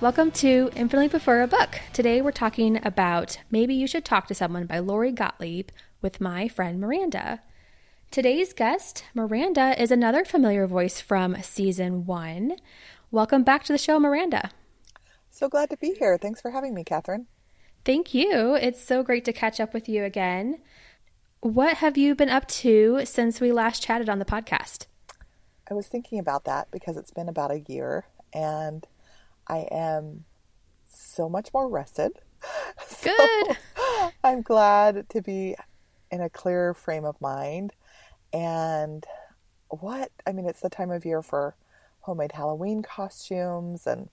[0.00, 1.80] Welcome to Infinitely Prefer a Book.
[1.92, 5.70] Today we're talking about Maybe You Should Talk to Someone by Lori Gottlieb
[6.00, 7.42] with my friend Miranda.
[8.12, 12.58] Today's guest, Miranda, is another familiar voice from season one.
[13.10, 14.52] Welcome back to the show, Miranda.
[15.30, 16.16] So glad to be here.
[16.16, 17.26] Thanks for having me, Catherine.
[17.84, 18.54] Thank you.
[18.54, 20.60] It's so great to catch up with you again.
[21.40, 24.86] What have you been up to since we last chatted on the podcast?
[25.68, 28.86] I was thinking about that because it's been about a year and
[29.48, 30.24] I am
[30.86, 32.12] so much more rested.
[33.02, 33.56] Good.
[33.56, 35.56] So I'm glad to be
[36.10, 37.72] in a clearer frame of mind.
[38.32, 39.04] And
[39.68, 40.10] what?
[40.26, 41.54] I mean, it's the time of year for
[42.00, 44.08] homemade Halloween costumes and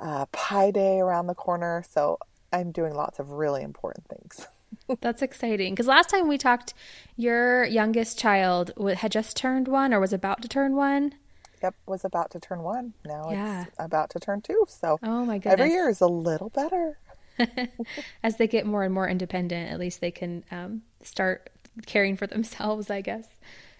[0.00, 1.84] uh, Pi Day around the corner.
[1.88, 2.18] So
[2.52, 4.46] I'm doing lots of really important things.
[5.00, 5.74] That's exciting.
[5.74, 6.74] Because last time we talked,
[7.16, 11.14] your youngest child had just turned one or was about to turn one.
[11.62, 12.94] Yep, was about to turn one.
[13.04, 13.62] Now yeah.
[13.62, 14.64] it's about to turn two.
[14.68, 15.60] So oh my goodness.
[15.60, 16.98] every year is a little better.
[18.22, 21.50] As they get more and more independent, at least they can um, start
[21.86, 23.28] caring for themselves, I guess.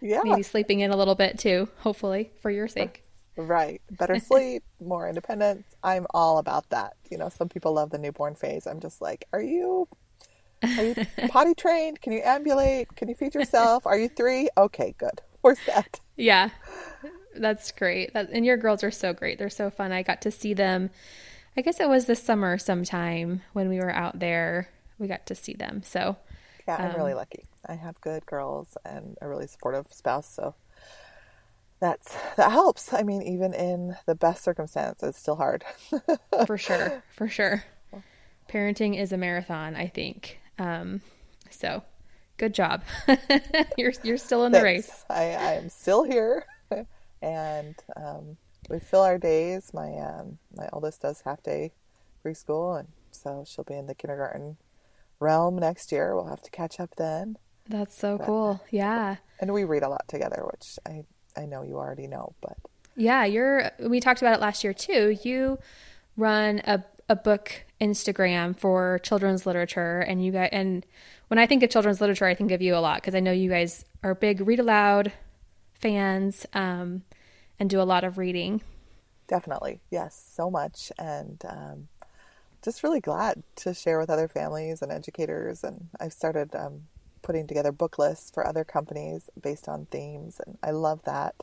[0.01, 0.21] Yeah.
[0.25, 3.03] Maybe sleeping in a little bit too, hopefully, for your sake.
[3.37, 3.81] Right.
[3.91, 5.65] Better sleep, more independence.
[5.83, 6.95] I'm all about that.
[7.11, 8.67] You know, some people love the newborn phase.
[8.67, 9.89] I'm just like, are you
[10.63, 10.95] are you
[11.29, 12.01] potty trained?
[12.01, 12.95] Can you ambulate?
[12.97, 13.87] Can you feed yourself?
[13.87, 14.49] Are you three?
[14.57, 15.23] Okay, good.
[15.43, 16.01] We're set.
[16.17, 16.51] Yeah.
[17.41, 18.13] That's great.
[18.15, 19.39] That, and your girls are so great.
[19.39, 19.93] They're so fun.
[19.93, 20.91] I got to see them.
[21.57, 24.69] I guess it was this summer sometime when we were out there.
[24.99, 25.83] We got to see them.
[25.83, 26.17] So
[26.69, 27.47] yeah, I'm um, really lucky.
[27.67, 30.33] I have good girls and a really supportive spouse.
[30.33, 30.55] So
[31.81, 32.93] that's that helps.
[32.93, 35.65] I mean, even in the best circumstances, it's still hard.
[36.47, 37.65] for sure, for sure.
[38.49, 39.77] Parenting is a marathon.
[39.77, 40.39] I think.
[40.59, 41.01] Um,
[41.51, 41.83] so,
[42.37, 42.83] good job.
[43.79, 44.89] you're you're still in the Thanks.
[44.89, 45.05] race.
[45.09, 46.47] I I am still here
[47.23, 48.37] and um,
[48.69, 49.73] we fill our days.
[49.73, 51.73] My um, my oldest does half day
[52.25, 54.57] preschool, and so she'll be in the kindergarten
[55.21, 56.15] realm next year.
[56.15, 57.37] We'll have to catch up then.
[57.69, 58.61] That's so but, cool.
[58.71, 59.17] Yeah.
[59.41, 61.05] And we read a lot together, which I
[61.37, 62.57] I know you already know, but
[62.97, 63.71] yeah, you're.
[63.81, 65.17] We talked about it last year too.
[65.23, 65.59] You
[66.17, 70.85] run a a book Instagram for children's literature, and you guys and
[71.29, 73.33] when I think of children's literature, I think of you a lot because I know
[73.33, 75.13] you guys are big read aloud
[75.79, 77.03] fans um,
[77.59, 78.63] and do a lot of reading.
[79.27, 79.81] Definitely.
[79.91, 80.91] Yes, so much.
[80.99, 81.89] And um,
[82.63, 85.63] just really glad to share with other families and educators.
[85.63, 86.83] And I've started um,
[87.23, 90.41] putting together book lists for other companies based on themes.
[90.45, 91.35] And I love that.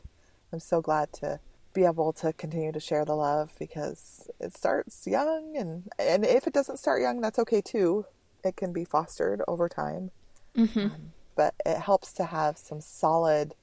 [0.52, 1.40] I'm so glad to
[1.76, 6.46] be able to continue to share the love because it starts young and and if
[6.46, 8.06] it doesn't start young that's okay too
[8.42, 10.10] it can be fostered over time
[10.56, 10.86] mm-hmm.
[10.86, 13.54] um, but it helps to have some solid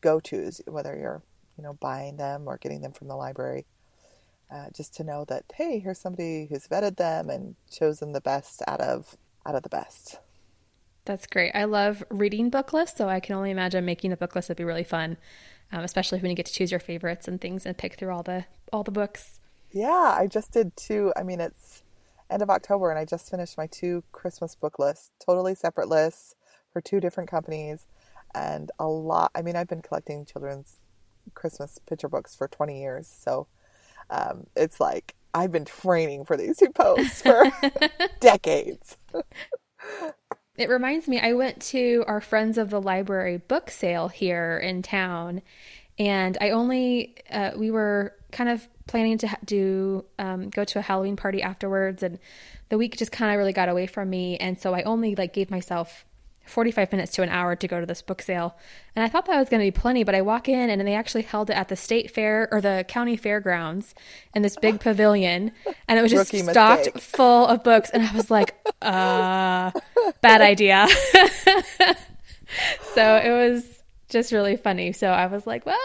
[0.00, 1.22] go tos, whether you're
[1.56, 3.66] you know buying them or getting them from the library.
[4.52, 8.62] Uh, just to know that hey, here's somebody who's vetted them and chosen the best
[8.66, 9.16] out of
[9.46, 10.18] out of the best.
[11.04, 11.52] That's great.
[11.54, 14.58] I love reading book lists, so I can only imagine making a book list would
[14.58, 15.16] be really fun,
[15.72, 18.22] um, especially when you get to choose your favorites and things and pick through all
[18.22, 19.38] the all the books.
[19.70, 21.12] Yeah, I just did two.
[21.16, 21.82] I mean, it's
[22.28, 26.34] end of October, and I just finished my two Christmas book lists, totally separate lists
[26.72, 27.86] for two different companies
[28.34, 29.30] and a lot.
[29.34, 30.78] I mean, I've been collecting children's
[31.34, 33.46] Christmas picture books for 20 years, so
[34.10, 37.50] um, it's like I've been training for these two posts for
[38.20, 38.96] decades.
[40.56, 44.82] it reminds me, I went to our Friends of the Library book sale here in
[44.82, 45.42] town,
[45.98, 50.82] and I only uh, we were kind of planning to do um, go to a
[50.82, 52.18] Halloween party afterwards, and
[52.68, 55.32] the week just kind of really got away from me, and so I only like
[55.32, 56.04] gave myself
[56.50, 58.56] 45 minutes to an hour to go to this book sale.
[58.94, 60.94] And I thought that was going to be plenty, but I walk in and they
[60.94, 63.94] actually held it at the state fair or the county fairgrounds
[64.34, 65.52] in this big pavilion.
[65.88, 67.02] And it was just Rookie stocked mistake.
[67.02, 67.90] full of books.
[67.90, 69.70] And I was like, uh,
[70.20, 70.86] bad idea.
[72.94, 74.92] so it was just really funny.
[74.92, 75.76] So I was like, well,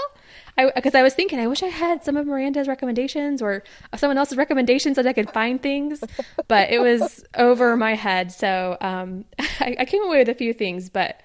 [0.58, 3.64] I because I was thinking I wish I had some of Miranda's recommendations or
[3.96, 6.04] someone else's recommendations that I could find things,
[6.48, 8.32] but it was over my head.
[8.32, 11.22] So um, I, I, came away with a few things, but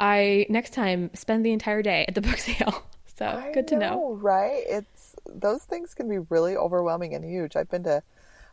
[0.00, 2.84] I next time spend the entire day at the book sale.
[3.18, 4.64] So I good to know, know, right?
[4.66, 7.56] It's those things can be really overwhelming and huge.
[7.56, 8.02] I've been to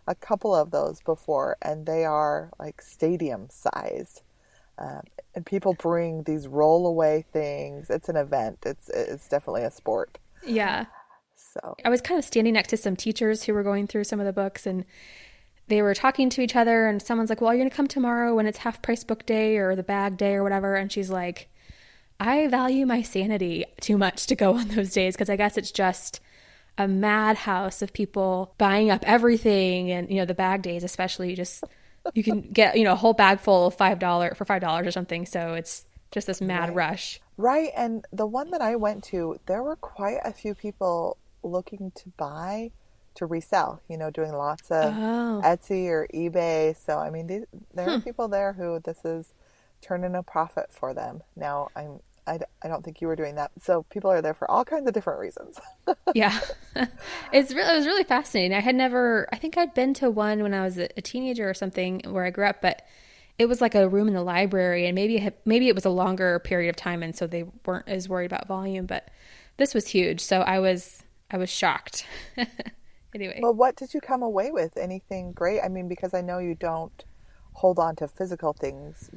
[0.08, 4.22] a couple of those before, and they are like stadium sized.
[4.80, 5.02] Um,
[5.36, 7.90] and people bring these rollaway things.
[7.90, 8.60] It's an event.
[8.66, 10.18] It's it's definitely a sport.
[10.46, 10.86] Yeah.
[11.36, 14.20] So I was kind of standing next to some teachers who were going through some
[14.20, 14.86] of the books and
[15.68, 18.36] they were talking to each other and someone's like, "Well, you're going to come tomorrow
[18.36, 21.50] when it's half price book day or the bag day or whatever." And she's like,
[22.20, 25.72] "I value my sanity too much to go on those days because I guess it's
[25.72, 26.22] just
[26.78, 31.64] a madhouse of people buying up everything and you know the bag days especially just
[32.14, 34.88] you can get you know a whole bag full of five dollar for five dollars
[34.88, 36.76] or something so it's just this mad Right.
[36.76, 37.72] rush Right.
[37.76, 42.10] And the one that I went to, there were quite a few people looking to
[42.18, 42.72] buy
[43.16, 45.44] to resell, you know, doing lots of Oh.
[45.44, 46.76] Etsy or eBay.
[46.78, 47.94] So, I mean, these, there Hmm.
[47.94, 49.34] are people there who this is
[49.82, 51.24] turning a profit for them.
[51.36, 53.52] Now, I'm, I, I don't think you were doing that.
[53.62, 55.60] So, people are there for all kinds of different reasons.
[56.14, 56.40] yeah
[57.34, 60.42] it's really it was really fascinating i had never i think i'd been to one
[60.42, 62.84] when i was a, teenager or something where i grew up but
[63.38, 65.90] it was like a room in the library and maybe it maybe it was a
[65.90, 69.10] longer period of time and so they weren't as worried about volume but
[69.58, 72.06] this was huge so i was i was shocked
[73.16, 74.78] anyway well, what did you come away with?
[74.78, 75.62] Anything great?
[75.62, 77.04] I mean, because I know you don't
[77.54, 79.10] hold on to physical things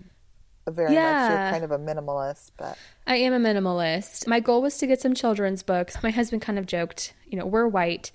[0.68, 0.94] very much.
[0.94, 1.28] Yeah.
[1.28, 4.26] You're kind of a minimalist, but I am a minimalist.
[4.26, 6.02] My goal was to get some children's books.
[6.02, 8.12] My husband kind of joked, you know, we're white.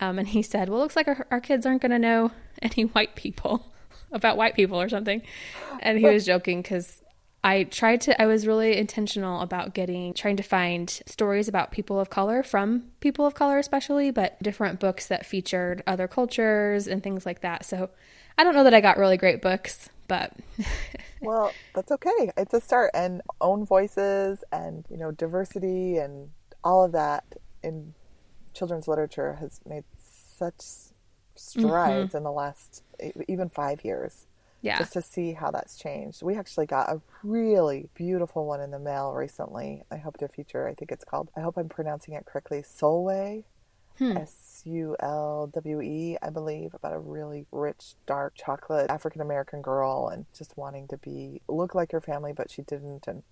[0.00, 2.30] Um, and he said, well, looks like our, our kids aren't going to know
[2.62, 3.72] any white people
[4.12, 5.22] about white people or something.
[5.80, 7.02] And he was joking because
[7.42, 12.00] I tried to, I was really intentional about getting, trying to find stories about people
[12.00, 17.02] of color from people of color, especially, but different books that featured other cultures and
[17.02, 17.64] things like that.
[17.64, 17.90] So
[18.36, 20.32] I don't know that I got really great books, but
[21.20, 22.30] Well, that's okay.
[22.36, 26.30] It's a start, and own voices, and you know, diversity, and
[26.62, 27.24] all of that
[27.62, 27.94] in
[28.54, 30.60] children's literature has made such
[31.34, 32.16] strides mm-hmm.
[32.16, 32.82] in the last
[33.28, 34.26] even five years.
[34.60, 34.78] yeah.
[34.78, 36.22] Just to see how that's changed.
[36.22, 39.82] We actually got a really beautiful one in the mail recently.
[39.90, 40.66] I hope to feature.
[40.68, 41.30] I think it's called.
[41.36, 42.62] I hope I'm pronouncing it correctly.
[42.62, 43.44] Sulwe.
[43.98, 44.16] Hmm.
[44.16, 49.62] S U L W E, I believe, about a really rich, dark chocolate African American
[49.62, 53.06] girl and just wanting to be look like her family, but she didn't.
[53.06, 53.22] And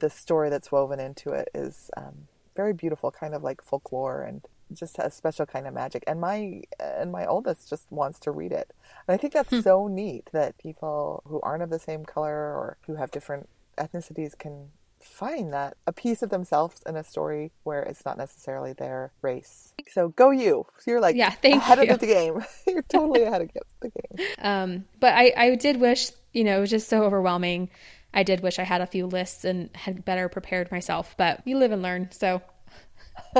[0.00, 4.42] the story that's woven into it is um, very beautiful, kind of like folklore and
[4.72, 6.02] just a special kind of magic.
[6.06, 8.72] And my and my oldest just wants to read it,
[9.06, 12.78] and I think that's so neat that people who aren't of the same color or
[12.86, 13.48] who have different
[13.78, 14.70] ethnicities can
[15.06, 19.72] find that a piece of themselves in a story where it's not necessarily their race.
[19.88, 20.66] So go you.
[20.86, 21.90] You're like Yeah, thank ahead you.
[21.94, 22.44] of the game.
[22.66, 23.50] You're totally ahead of
[23.80, 24.26] the game.
[24.38, 27.70] Um, but I, I did wish, you know, it was just so overwhelming.
[28.12, 31.58] I did wish I had a few lists and had better prepared myself, but you
[31.58, 32.08] live and learn.
[32.12, 32.42] So,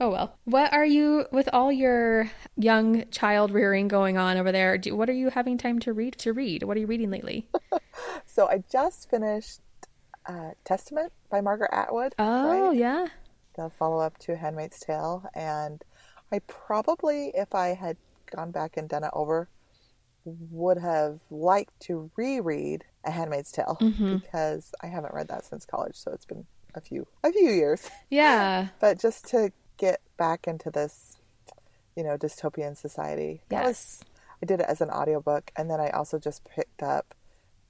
[0.00, 0.36] oh well.
[0.44, 5.08] What are you, with all your young child rearing going on over there, do, what
[5.08, 6.16] are you having time to read?
[6.18, 6.62] To read?
[6.62, 7.48] What are you reading lately?
[8.26, 9.60] So I just finished
[10.28, 12.14] uh, Testament by Margaret Atwood.
[12.18, 12.76] Oh, right?
[12.76, 13.06] yeah.
[13.56, 15.82] the follow up to Handmaid's Tale, and
[16.30, 17.96] I probably, if I had
[18.30, 19.48] gone back and done it over,
[20.24, 25.96] would have liked to reread A Handmaid's Tale because I haven't read that since college,
[25.96, 26.44] so it's been
[26.74, 27.88] a few a few years.
[28.10, 28.68] Yeah.
[28.80, 31.16] But just to get back into this,
[31.96, 33.42] you know, dystopian society.
[33.48, 34.04] That was Yes.
[34.42, 37.14] I did it as an audiobook and then I also just picked up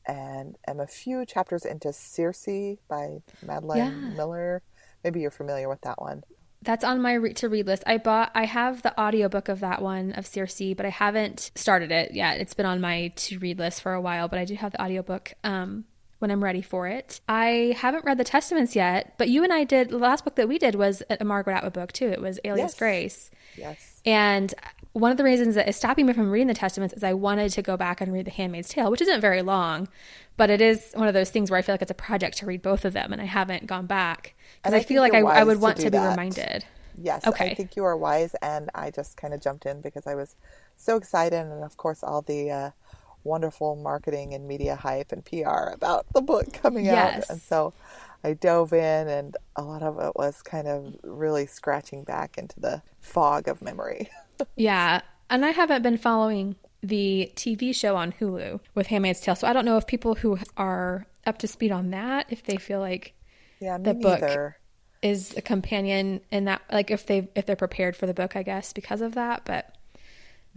[0.08, 2.48] and am a few chapters into Circe
[2.88, 3.90] by Madeline Yeah.
[4.16, 4.62] Miller.
[5.04, 6.24] Maybe you're familiar with that one.
[6.62, 7.84] That's on my re- to read list.
[7.86, 11.92] I bought I have the audiobook of that one of Circe, but I haven't started
[11.92, 12.40] it yet.
[12.40, 14.82] It's been on my to read list for a while, but I do have the
[14.82, 15.84] audiobook um
[16.18, 17.20] when I'm ready for it.
[17.28, 20.48] I haven't read the Testaments yet, but you and I did the last book that
[20.48, 22.08] we did was a Margaret Atwood book too.
[22.08, 22.78] It was Alias Yes.
[22.78, 23.30] Grace.
[23.56, 24.00] Yes.
[24.04, 24.54] And
[24.92, 27.50] one of the reasons that is stopping me from reading the Testaments is I wanted
[27.52, 29.88] to go back and read The Handmaid's Tale, which isn't very long,
[30.36, 32.46] but it is one of those things where I feel like it's a project to
[32.46, 35.20] read both of them, and I haven't gone back because I I, feel like I,
[35.20, 36.10] I would want do to be that.
[36.10, 36.64] reminded.
[37.00, 37.26] Yes.
[37.26, 37.50] Okay.
[37.50, 40.34] I think you are wise and I just kind of jumped in because I was
[40.76, 42.70] so excited and of course all the uh,
[43.24, 46.90] wonderful marketing and media hype and PR about the book coming Yes.
[46.90, 47.24] out.
[47.28, 47.74] And so
[48.24, 52.58] I dove in and a lot of it was kind of really scratching back into
[52.60, 54.10] the fog of memory.
[54.56, 59.46] Yeah, and I haven't been following the TV show on Hulu with Handmaid's Tale, so
[59.46, 62.80] I don't know if people who are up to speed on that, if they feel
[62.80, 63.14] like
[63.60, 64.20] Yeah, The book.
[64.20, 64.56] neither.
[65.02, 68.42] is a companion in that, like if they if they're prepared for the book, I
[68.42, 69.44] guess because of that.
[69.44, 69.74] But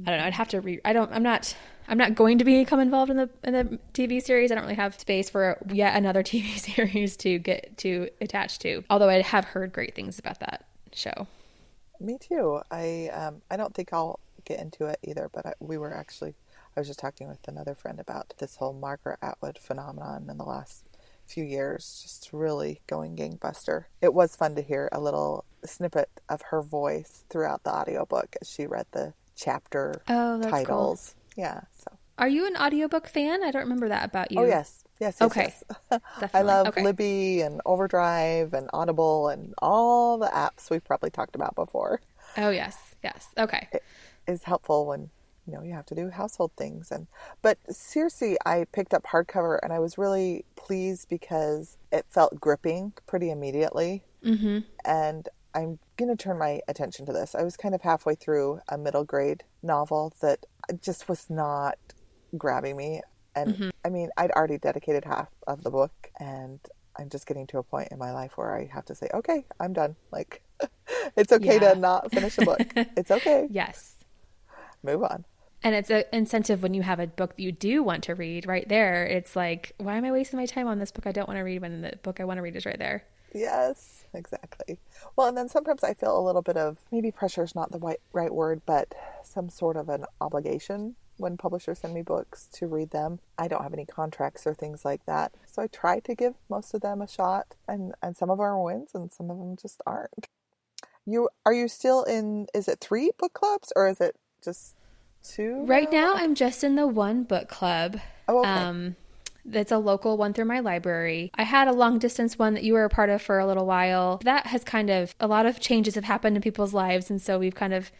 [0.05, 0.25] I don't know.
[0.25, 0.81] I'd have to read.
[0.85, 1.11] I don't.
[1.11, 1.55] I'm not.
[1.87, 4.51] I'm not going to become involved in the in the TV series.
[4.51, 8.83] I don't really have space for yet another TV series to get to attach to.
[8.89, 11.27] Although I have heard great things about that show.
[11.99, 12.61] Me too.
[12.71, 16.35] I um, I don't think I'll get into it either, but I, we were actually
[16.75, 20.45] I was just talking with another friend about this whole Margaret Atwood phenomenon in the
[20.45, 20.85] last
[21.27, 23.85] few years, just really going gangbuster.
[24.01, 28.49] It was fun to hear a little snippet of her voice throughout the audiobook as
[28.49, 30.65] she read the chapter Oh, that's cool.
[30.65, 31.15] titles.
[31.35, 33.43] Yeah, so Are you an audiobook fan?
[33.43, 34.39] I don't remember that about you.
[34.41, 34.83] Oh yes.
[34.99, 35.53] Yes, yes, Okay.
[35.91, 36.29] yes.
[36.33, 36.83] I love Okay.
[36.83, 42.01] Libby and Overdrive and Audible and all the apps we've probably talked about before.
[42.37, 43.29] Oh yes, yes.
[43.37, 43.67] Okay.
[44.27, 45.09] is helpful when
[45.47, 47.07] you know you have to do household things and
[47.41, 52.93] but seriously i picked up hardcover and i was really pleased because it felt gripping
[53.07, 54.59] pretty immediately mm-hmm.
[54.85, 58.59] and i'm going to turn my attention to this i was kind of halfway through
[58.69, 60.45] a middle grade novel that
[60.81, 61.77] just was not
[62.37, 63.01] grabbing me
[63.35, 63.69] and mm-hmm.
[63.85, 66.59] i mean i'd already dedicated half of the book and
[66.97, 69.45] i'm just getting to a point in my life where i have to say okay
[69.59, 70.41] i'm done like
[71.15, 71.73] it's okay yeah.
[71.73, 73.95] to not finish a book it's okay yes
[74.83, 75.25] move on.
[75.63, 78.47] And it's an incentive when you have a book that you do want to read
[78.47, 79.05] right there.
[79.05, 81.43] It's like, why am I wasting my time on this book I don't want to
[81.43, 83.03] read when the book I want to read is right there?
[83.33, 84.79] Yes, exactly.
[85.15, 87.79] Well, and then sometimes I feel a little bit of maybe pressure is not the
[87.79, 92.67] right, right word, but some sort of an obligation when publishers send me books to
[92.67, 93.19] read them.
[93.37, 95.33] I don't have any contracts or things like that.
[95.45, 98.45] So I try to give most of them a shot and, and some of them
[98.45, 100.27] are wins and some of them just aren't.
[101.05, 104.75] You are you still in is it three book clubs or is it just
[105.23, 105.65] two?
[105.65, 107.99] Right now, I'm just in the one book club.
[108.27, 108.49] Oh, okay.
[108.49, 108.95] Um,
[109.45, 111.31] that's a local one through my library.
[111.35, 113.65] I had a long distance one that you were a part of for a little
[113.65, 114.19] while.
[114.23, 117.39] That has kind of a lot of changes have happened in people's lives, and so
[117.39, 117.91] we've kind of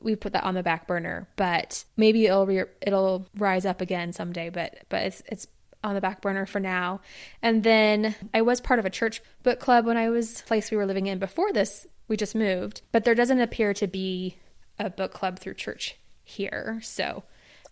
[0.00, 1.28] we put that on the back burner.
[1.36, 4.50] But maybe it'll re- it'll rise up again someday.
[4.50, 5.46] But but it's it's
[5.84, 7.00] on the back burner for now.
[7.42, 10.76] And then I was part of a church book club when I was place we
[10.76, 11.86] were living in before this.
[12.08, 14.36] We just moved, but there doesn't appear to be
[14.78, 16.80] a book club through church here.
[16.82, 17.24] So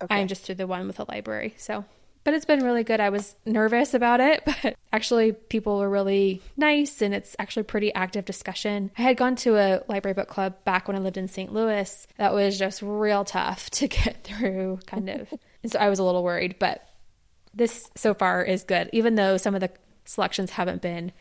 [0.02, 0.14] okay.
[0.14, 1.54] I'm just through the one with the library.
[1.56, 1.84] So,
[2.24, 3.00] but it's been really good.
[3.00, 7.92] I was nervous about it, but actually, people were really nice and it's actually pretty
[7.94, 8.90] active discussion.
[8.98, 11.52] I had gone to a library book club back when I lived in St.
[11.52, 12.06] Louis.
[12.16, 15.32] That was just real tough to get through, kind of.
[15.66, 16.86] so I was a little worried, but
[17.54, 19.70] this so far is good, even though some of the
[20.04, 21.12] selections haven't been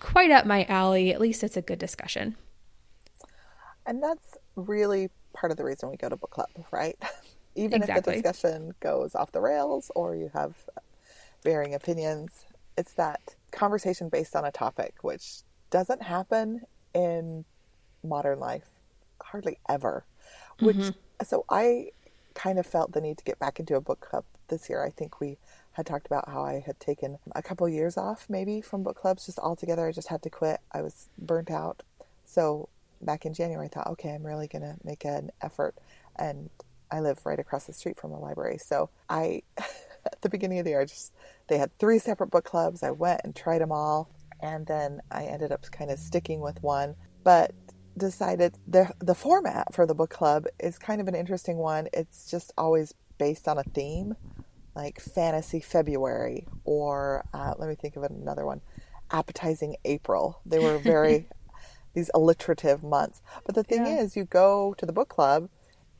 [0.00, 1.12] quite up my alley.
[1.12, 2.36] At least it's a good discussion.
[3.86, 6.96] And that's really part of the reason we go to book club, right?
[7.56, 8.16] Even exactly.
[8.16, 10.54] if the discussion goes off the rails or you have
[11.42, 12.44] varying opinions,
[12.76, 13.20] it's that
[13.50, 16.62] conversation based on a topic, which doesn't happen
[16.94, 17.44] in
[18.04, 18.68] modern life
[19.22, 20.04] hardly ever.
[20.60, 21.24] Which mm-hmm.
[21.24, 21.90] so I
[22.34, 24.84] kind of felt the need to get back into a book club this year.
[24.84, 25.38] I think we
[25.72, 29.26] had talked about how I had taken a couple years off maybe from book clubs
[29.26, 29.86] just altogether.
[29.86, 30.60] I just had to quit.
[30.72, 31.82] I was burnt out.
[32.24, 32.68] So
[33.00, 35.74] back in January, I thought, okay, I'm really going to make an effort.
[36.16, 36.50] And
[36.90, 38.58] I live right across the street from the library.
[38.58, 41.12] So I, at the beginning of the year, I just,
[41.48, 42.82] they had three separate book clubs.
[42.82, 44.10] I went and tried them all.
[44.40, 47.52] And then I ended up kind of sticking with one, but
[47.96, 51.88] decided the, the format for the book club is kind of an interesting one.
[51.92, 54.14] It's just always based on a theme,
[54.74, 58.60] like Fantasy February, or uh, let me think of another one,
[59.10, 60.40] Appetizing April.
[60.44, 61.28] They were very
[61.94, 63.22] these alliterative months.
[63.44, 64.00] But the thing yeah.
[64.00, 65.48] is, you go to the book club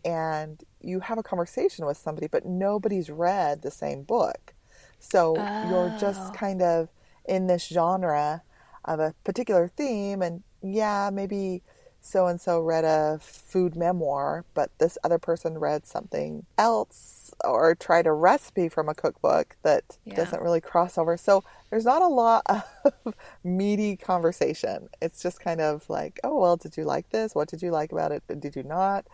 [0.04, 4.54] and you have a conversation with somebody, but nobody's read the same book.
[4.98, 5.68] So oh.
[5.68, 6.32] you're just oh.
[6.32, 6.88] kind of
[7.26, 8.42] in this genre
[8.84, 10.22] of a particular theme.
[10.22, 11.62] And yeah, maybe
[12.00, 17.74] so and so read a food memoir, but this other person read something else or
[17.74, 20.14] tried a recipe from a cookbook that yeah.
[20.14, 21.16] doesn't really cross over.
[21.16, 22.44] So there's not a lot
[22.84, 24.88] of meaty conversation.
[25.02, 27.34] It's just kind of like, oh, well, did you like this?
[27.34, 28.22] What did you like about it?
[28.40, 29.04] Did you not?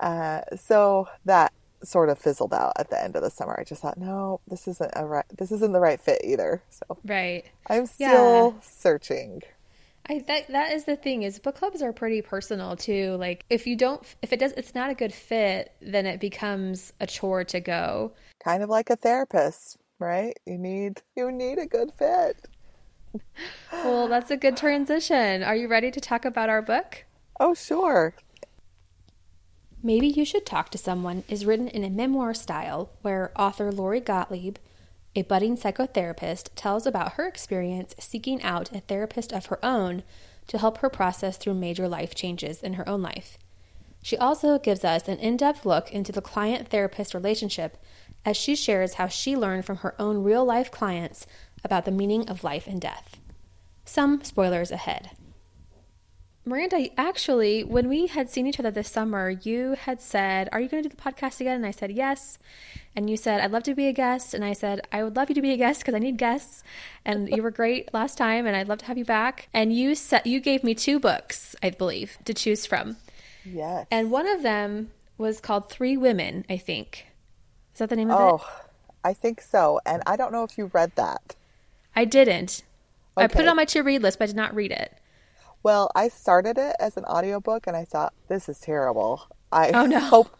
[0.00, 1.52] Uh, so that
[1.82, 3.56] sort of fizzled out at the end of the summer.
[3.58, 6.62] I just thought, no, this isn't a right, this isn't the right fit either.
[6.70, 8.60] So right, I'm still yeah.
[8.62, 9.42] searching.
[10.08, 13.16] I that that is the thing is book clubs are pretty personal too.
[13.16, 16.92] Like if you don't if it does it's not a good fit, then it becomes
[17.00, 18.12] a chore to go.
[18.42, 20.36] Kind of like a therapist, right?
[20.46, 22.36] You need you need a good fit.
[23.72, 25.42] well, that's a good transition.
[25.42, 27.04] Are you ready to talk about our book?
[27.38, 28.14] Oh, sure.
[29.82, 34.00] Maybe You Should Talk to Someone is written in a memoir style where author Lori
[34.00, 34.56] Gottlieb
[35.16, 40.02] a budding psychotherapist tells about her experience seeking out a therapist of her own
[40.46, 43.38] to help her process through major life changes in her own life.
[44.02, 47.76] She also gives us an in depth look into the client therapist relationship
[48.24, 51.26] as she shares how she learned from her own real life clients
[51.64, 53.16] about the meaning of life and death.
[53.84, 55.10] Some spoilers ahead.
[56.44, 60.68] Miranda, actually, when we had seen each other this summer, you had said, Are you
[60.68, 61.56] going to do the podcast again?
[61.56, 62.38] And I said, Yes.
[62.96, 64.34] And you said, I'd love to be a guest.
[64.34, 66.64] And I said, I would love you to be a guest because I need guests.
[67.04, 69.48] And you were great last time, and I'd love to have you back.
[69.52, 72.96] And you said you gave me two books, I believe, to choose from.
[73.44, 73.86] Yes.
[73.90, 77.06] And one of them was called Three Women, I think.
[77.74, 78.40] Is that the name of oh, it?
[78.42, 78.66] Oh,
[79.04, 79.80] I think so.
[79.86, 81.36] And I don't know if you read that.
[81.94, 82.62] I didn't.
[83.16, 83.24] Okay.
[83.24, 84.96] I put it on my to read list, but I did not read it.
[85.62, 89.22] Well, I started it as an audiobook and I thought, this is terrible.
[89.52, 90.12] I Oh, no.
[90.12, 90.36] hope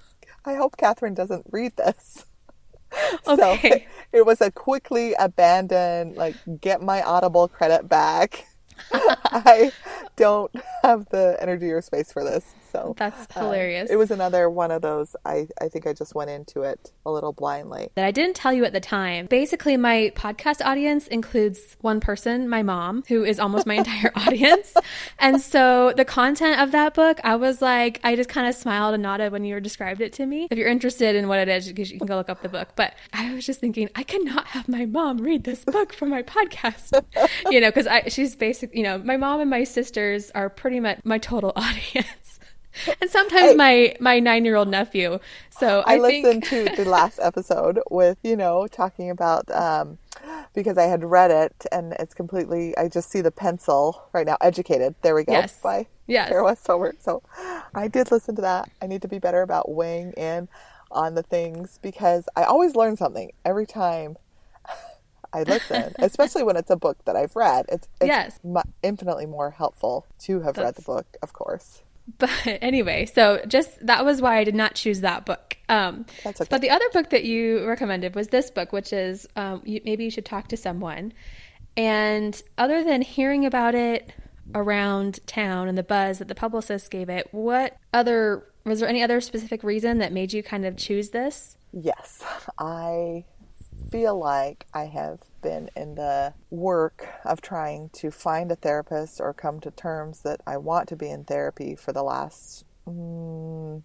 [0.47, 2.27] I hope Catherine doesn't read this.
[3.25, 3.89] So Okay.
[4.13, 8.47] it was a quickly abandoned, like, get my Audible credit back.
[9.33, 9.73] I
[10.17, 12.57] don't have the energy or space for this.
[12.73, 13.91] So That's uh, hilarious.
[13.91, 15.17] it was another one of those.
[15.25, 17.89] I, I think I just went into it a little blindly.
[17.95, 19.27] that I didn't tell you at the time.
[19.27, 24.75] Basically, my podcast audience includes one person, my mom, who is almost my entire audience.
[25.19, 28.95] And so the content of that book, I was like, I just kind of smiled
[28.95, 30.49] and nodded when you described it to me.
[30.51, 32.71] If you're interested in what it is, you can go look up the book.
[32.77, 36.23] But I was just thinking, I cannot have my mom read this book for my
[36.23, 37.03] podcast,
[37.51, 41.01] you know, because she's basic, you know, my mom and my sisters are pretty much
[41.05, 42.30] my total audience.
[43.01, 43.55] And sometimes Hey.
[43.55, 45.19] my my nine year old nephew.
[45.59, 46.45] So I, I, think listened
[46.77, 49.99] to the last episode with, you know, talking about um,
[50.55, 54.37] because I had read it and it's completely, I just see the pencil right now.
[54.41, 54.95] Educated.
[55.03, 55.33] There we go.
[55.33, 55.59] Yes.
[55.63, 56.29] By Yes.
[56.31, 56.95] Tara Westover.
[57.01, 57.23] So
[57.75, 58.69] I did listen to that.
[58.83, 60.49] I need to be better about weighing in
[60.91, 64.17] on the things because I always learn something every time
[65.33, 67.67] I listen, especially when it's a book that I've read.
[67.69, 68.41] It's, it's Yes.
[68.43, 71.83] mu- infinitely more helpful to have read the book, of course.
[72.19, 75.57] But anyway, so just that was why I did not choose that book.
[75.69, 76.45] Um, okay.
[76.49, 80.05] But the other book that you recommended was this book, which is um, you, maybe
[80.05, 81.13] you should talk to someone.
[81.77, 84.13] And other than hearing about it
[84.55, 89.03] around town and the buzz that the publicist gave it, what other was there any
[89.03, 91.57] other specific reason that made you kind of choose this?
[91.73, 92.23] Yes,
[92.59, 93.25] I
[93.91, 99.33] feel like I have been in the work of trying to find a therapist or
[99.33, 103.83] come to terms that I want to be in therapy for the last mm,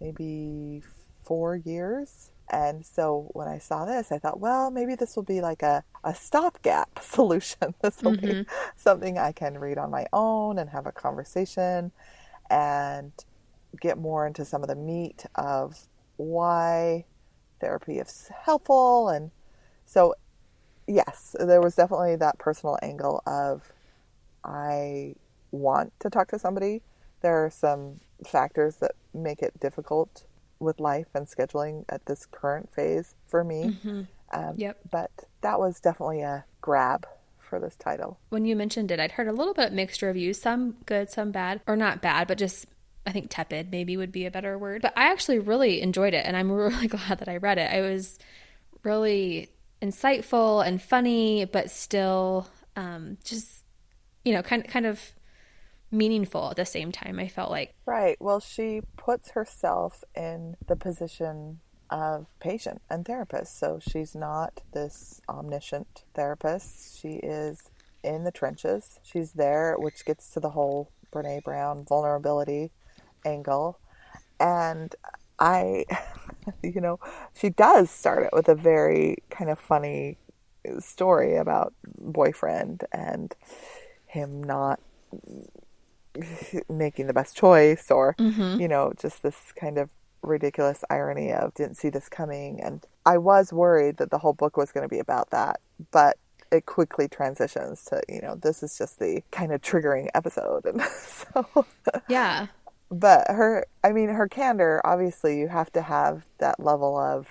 [0.00, 0.82] maybe
[1.24, 2.30] four years.
[2.50, 5.84] And so when I saw this, I thought, well, maybe this will be like a,
[6.02, 7.74] a stopgap solution.
[7.82, 11.92] This will be something I can read on my own and have a conversation
[12.48, 13.12] and
[13.78, 15.76] get more into some of the meat of
[16.16, 17.04] why
[17.60, 19.08] therapy is helpful.
[19.08, 19.30] And
[19.84, 20.14] so,
[20.86, 23.72] yes, there was definitely that personal angle of
[24.44, 25.14] I
[25.50, 26.82] want to talk to somebody.
[27.20, 30.24] There are some factors that make it difficult
[30.60, 33.76] with life and scheduling at this current phase for me.
[34.32, 34.78] Um, Yep.
[34.90, 37.06] But that was definitely a grab
[37.38, 38.18] for this title.
[38.28, 41.62] When you mentioned it, I'd heard a little bit mixed reviews, some good, some bad,
[41.66, 42.66] or not bad, but just
[43.08, 44.82] I think tepid maybe would be a better word.
[44.82, 47.72] But I actually really enjoyed it, and I'm really glad that I read it.
[47.72, 48.18] I was
[48.82, 49.48] really
[49.80, 53.64] insightful and funny, but still um, just
[54.24, 55.00] you know kind kind of
[55.90, 57.18] meaningful at the same time.
[57.18, 58.18] I felt like Right.
[58.20, 63.58] Well, she puts herself in the position of patient and therapist.
[63.58, 67.00] So she's not this omniscient therapist.
[67.00, 67.70] She is
[68.04, 69.00] in the trenches.
[69.02, 72.70] She's there, which gets to the whole Brene Brown vulnerability
[73.24, 73.78] angle.
[74.40, 74.94] And
[75.38, 75.84] I,
[76.62, 77.00] you know,
[77.34, 80.18] she does start it with a very kind of funny
[80.80, 83.34] story about boyfriend and
[84.06, 84.80] him not
[86.68, 88.60] making the best choice or mm-hmm.
[88.60, 89.90] you know just this kind of
[90.22, 92.60] ridiculous irony of didn't see this coming.
[92.60, 95.60] And i was worried that the whole book was going to be about that
[95.92, 96.18] but
[96.50, 100.64] it quickly transitions to you know this is just the kind of triggering episode.
[100.64, 101.66] And so
[102.08, 102.46] yeah,
[102.90, 107.26] but her i mean her candor obviously you have to have that level of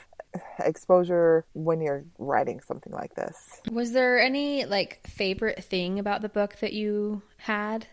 [0.59, 6.29] exposure when you're writing something like this was there any like favorite thing about the
[6.29, 7.87] book that you had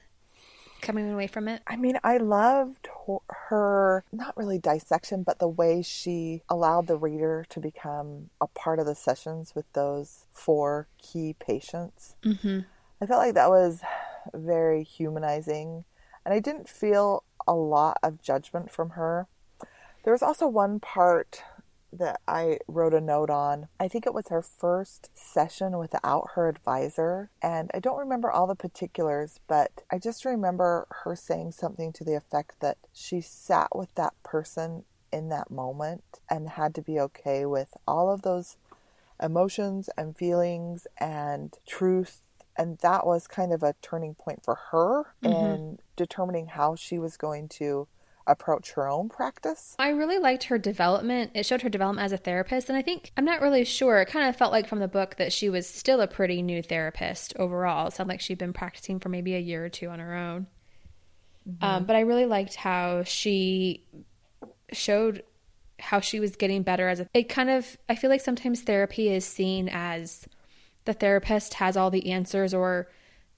[0.85, 1.63] coming away from it?
[1.67, 2.89] I mean, I loved
[3.49, 8.79] her, not really dissection, but the way she allowed the reader to become a part
[8.79, 12.15] of the sessions with those four key patients.
[12.23, 12.61] Mm-hmm.
[13.01, 13.81] I felt like that was
[14.33, 15.85] very humanizing,
[16.25, 19.27] and I didn't feel a lot of judgment from her.
[20.05, 21.43] There was also one part
[21.93, 23.69] that I wrote a note on.
[23.79, 28.47] I think it was her first session without her advisor, and I don't remember all
[28.47, 33.75] the particulars, but I just remember her saying something to the effect that she sat
[33.75, 38.57] with that person in that moment and had to be okay with all of those
[39.23, 42.21] emotions and feelings and truth
[42.57, 47.17] and that was kind of a turning point for her in determining how she was
[47.17, 47.89] going to
[48.27, 49.75] approach her own practice.
[49.79, 51.33] I really liked her development.
[51.35, 52.69] It showed her development as a therapist.
[52.69, 55.17] And I think, I'm not really sure, it kind of felt like from the book
[55.17, 57.89] that she was still a pretty new therapist overall.
[57.89, 60.47] It sounded like she'd been practicing for maybe a year or two on her own.
[61.61, 63.85] Um, but I really liked how she
[64.73, 65.23] showed
[65.79, 67.09] how she was getting better as a.
[67.13, 70.27] It kind of, I feel like sometimes therapy is seen as
[70.85, 72.89] the therapist has all the answers or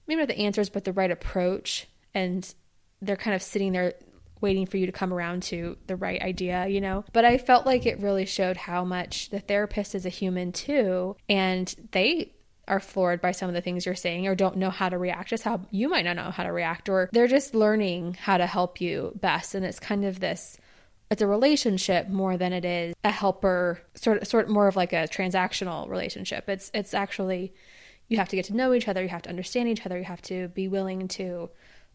[0.07, 1.87] maybe not the answers, but the right approach.
[2.13, 2.53] And
[3.01, 3.93] they're kind of sitting there
[4.41, 7.03] waiting for you to come around to the right idea, you know?
[7.13, 11.15] But I felt like it really showed how much the therapist is a human too.
[11.27, 12.33] And they
[12.67, 15.29] are floored by some of the things you're saying or don't know how to react,
[15.29, 18.45] just how you might not know how to react, or they're just learning how to
[18.45, 19.55] help you best.
[19.55, 20.57] And it's kind of this
[21.09, 24.75] it's a relationship more than it is a helper sort of sort of more of
[24.75, 26.49] like a transactional relationship.
[26.49, 27.53] It's it's actually
[28.07, 30.05] you have to get to know each other, you have to understand each other, you
[30.05, 31.49] have to be willing to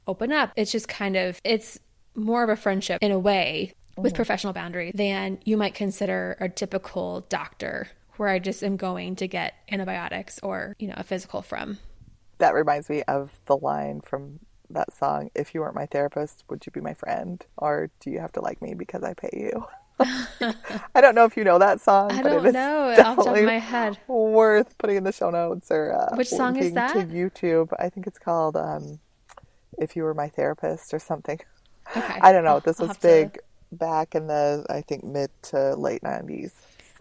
[0.06, 0.52] open up.
[0.56, 1.78] It's just kind of it's
[2.14, 4.16] more of a friendship in a way with mm-hmm.
[4.16, 9.28] professional boundary than you might consider a typical doctor where I just am going to
[9.28, 11.78] get antibiotics or, you know, a physical from.
[12.38, 14.40] That reminds me of the line from
[14.74, 17.44] that song, If You Weren't My Therapist, Would You Be My Friend?
[17.56, 19.66] Or Do You Have to Like Me Because I Pay You?
[20.94, 22.10] I don't know if you know that song.
[22.12, 23.98] I don't know off the top of my head.
[24.08, 26.92] Worth putting in the show notes or uh, which song is that?
[26.94, 28.98] To YouTube, I think it's called um,
[29.78, 31.38] "If You Were My Therapist" or something.
[31.96, 32.18] Okay.
[32.20, 32.60] I don't know.
[32.60, 33.40] This was big to...
[33.72, 36.52] back in the I think mid to late nineties.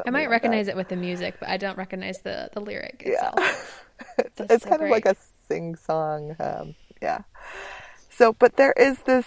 [0.05, 0.73] I might like recognize that.
[0.73, 3.77] it with the music, but I don't recognize the the lyric itself.
[4.01, 4.25] Yeah.
[4.25, 4.87] it's, it's so kind great.
[4.87, 5.15] of like a
[5.47, 6.35] sing song.
[6.39, 7.21] Um, yeah.
[8.09, 9.25] So, but there is this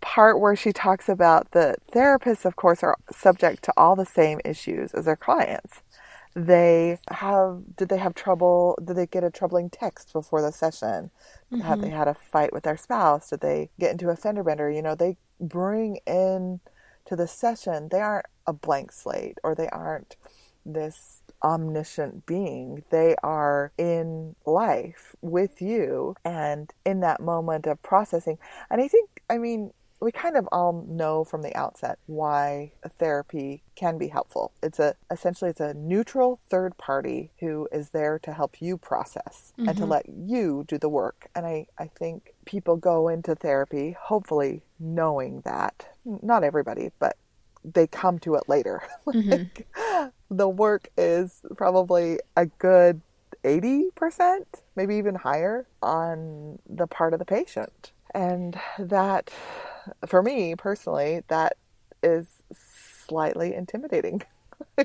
[0.00, 4.40] part where she talks about the therapists, of course, are subject to all the same
[4.44, 5.82] issues as their clients.
[6.36, 8.78] They have, did they have trouble?
[8.84, 11.10] Did they get a troubling text before the session?
[11.52, 11.62] Mm-hmm.
[11.62, 13.30] Have they had a fight with their spouse?
[13.30, 14.70] Did they get into a fender bender?
[14.70, 16.60] You know, they bring in
[17.06, 20.16] to the session, they aren't a blank slate or they aren't
[20.64, 22.82] this omniscient being.
[22.90, 28.38] They are in life with you and in that moment of processing.
[28.70, 33.62] And I think, I mean, we kind of all know from the outset why therapy
[33.74, 34.52] can be helpful.
[34.62, 39.52] It's a essentially it's a neutral third party who is there to help you process
[39.58, 39.68] mm-hmm.
[39.68, 39.92] and to mm-hmm.
[39.92, 41.28] let you do the work.
[41.34, 45.88] And I, I think people go into therapy hopefully knowing that.
[46.04, 47.16] Not everybody, but
[47.64, 48.82] they come to it later.
[49.10, 50.08] Mm-hmm.
[50.30, 53.00] the work is probably a good
[53.44, 54.44] 80%,
[54.76, 57.92] maybe even higher on the part of the patient.
[58.14, 59.30] And that,
[60.06, 61.56] for me personally, that
[62.02, 62.26] is
[63.08, 64.22] slightly intimidating.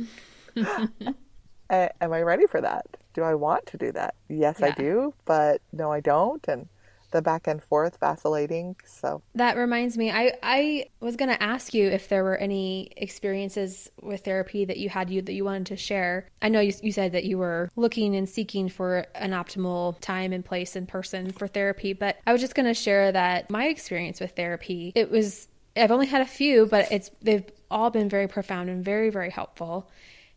[1.70, 2.86] Am I ready for that?
[3.14, 4.16] Do I want to do that?
[4.30, 4.68] Yes, yeah.
[4.68, 6.46] I do, but no, I don't.
[6.48, 6.68] And
[7.16, 8.76] the back and forth vacillating.
[8.86, 12.92] So that reminds me, I, I was going to ask you if there were any
[12.98, 16.28] experiences with therapy that you had you that you wanted to share.
[16.42, 20.34] I know you, you said that you were looking and seeking for an optimal time
[20.34, 23.68] and place and person for therapy, but I was just going to share that my
[23.68, 25.48] experience with therapy, it was
[25.78, 29.30] I've only had a few, but it's they've all been very profound and very very
[29.30, 29.90] helpful.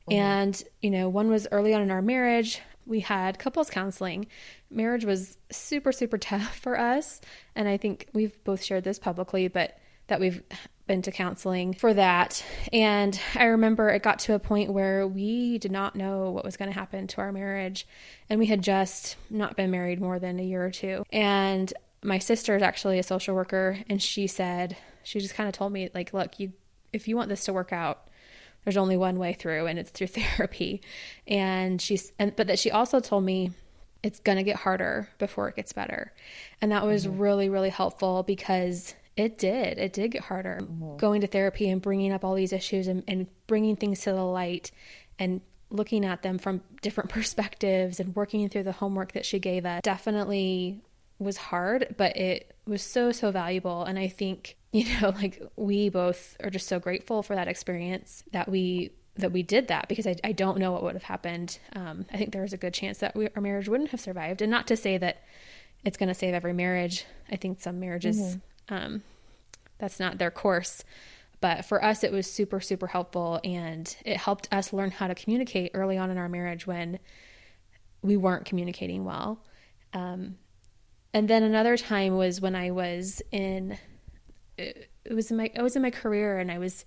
[0.08, 0.20] Mm-hmm.
[0.20, 4.27] And you know, one was early on in our marriage we had couples counseling.
[4.70, 7.20] Marriage was super, super tough for us.
[7.55, 10.42] And I think we've both shared this publicly, but that we've
[10.87, 12.42] been to counseling for that.
[12.72, 16.57] And I remember it got to a point where we did not know what was
[16.57, 17.87] going to happen to our marriage.
[18.31, 21.05] And we had just not been married more than a year or two.
[21.12, 21.72] And
[22.03, 23.79] my sister is actually a social worker.
[23.90, 26.53] And she said, she just kind of told me, like, look, you,
[26.92, 28.07] if you want this to work out,
[28.64, 30.80] there's only one way through and it's through therapy
[31.26, 33.52] and she's and but that she also told me
[34.02, 36.12] it's going to get harder before it gets better
[36.60, 37.18] and that was mm-hmm.
[37.18, 40.96] really really helpful because it did it did get harder mm-hmm.
[40.96, 44.22] going to therapy and bringing up all these issues and, and bringing things to the
[44.22, 44.70] light
[45.18, 45.40] and
[45.70, 49.80] looking at them from different perspectives and working through the homework that she gave us
[49.82, 50.80] definitely
[51.18, 55.88] was hard but it was so so valuable and i think you know, like we
[55.88, 60.07] both are just so grateful for that experience that we that we did that because
[60.07, 61.59] I, I don't know what would have happened.
[61.74, 64.42] Um, I think there was a good chance that we, our marriage wouldn't have survived,
[64.42, 65.24] and not to say that
[65.85, 67.07] it's going to save every marriage.
[67.31, 68.74] I think some marriages mm-hmm.
[68.74, 69.02] um,
[69.78, 70.85] that's not their course,
[71.40, 75.14] but for us it was super super helpful, and it helped us learn how to
[75.14, 76.98] communicate early on in our marriage when
[78.02, 79.42] we weren't communicating well.
[79.94, 80.37] Um,
[81.18, 83.76] and then another time was when I was in
[84.57, 86.85] it, was in my I was in my career and I was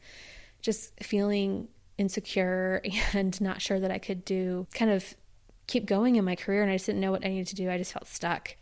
[0.62, 1.68] just feeling
[1.98, 2.82] insecure
[3.14, 5.16] and not sure that I could do kind of
[5.68, 7.70] keep going in my career and I just didn't know what I needed to do.
[7.70, 8.56] I just felt stuck.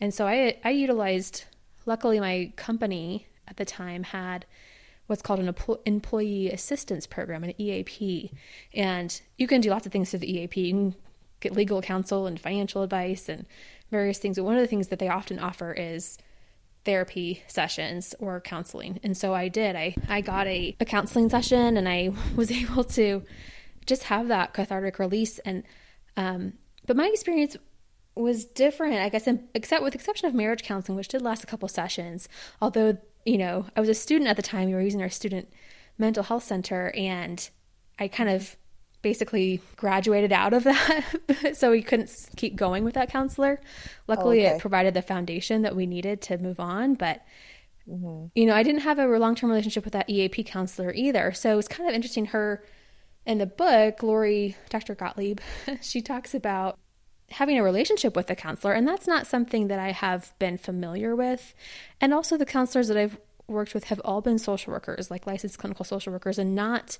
[0.00, 1.42] And so I I utilized
[1.86, 4.46] luckily my company at the time had
[5.08, 5.52] what's called an
[5.86, 8.30] employee assistance program, an EAP.
[8.74, 10.60] And you can do lots of things through the EAP.
[10.60, 10.94] You can
[11.40, 13.44] get legal counsel and financial advice and
[13.90, 14.36] various things.
[14.36, 16.18] But one of the things that they often offer is
[16.84, 19.00] therapy sessions or counseling.
[19.02, 19.76] And so I did.
[19.76, 23.22] I, I got a, a counseling session and I was able to
[23.84, 25.38] just have that cathartic release.
[25.40, 25.64] And,
[26.16, 26.54] um,
[26.86, 27.56] but my experience
[28.14, 31.68] was different, I guess, except with exception of marriage counseling, which did last a couple
[31.68, 32.28] sessions.
[32.62, 35.48] Although, you know, I was a student at the time, we were using our student
[35.98, 37.48] mental health center, and
[37.98, 38.56] I kind of
[39.06, 41.04] basically graduated out of that.
[41.52, 43.60] so we couldn't keep going with that counselor.
[44.08, 44.56] Luckily, oh, okay.
[44.56, 46.94] it provided the foundation that we needed to move on.
[46.94, 47.24] But,
[47.88, 48.26] mm-hmm.
[48.34, 51.30] you know, I didn't have a long term relationship with that EAP counselor either.
[51.34, 52.26] So it was kind of interesting.
[52.26, 52.64] Her
[53.24, 54.96] in the book, Lori, Dr.
[54.96, 55.38] Gottlieb,
[55.80, 56.76] she talks about
[57.30, 58.72] having a relationship with a counselor.
[58.72, 61.54] And that's not something that I have been familiar with.
[62.00, 65.58] And also, the counselors that I've worked with have all been social workers, like licensed
[65.58, 66.98] clinical social workers, and not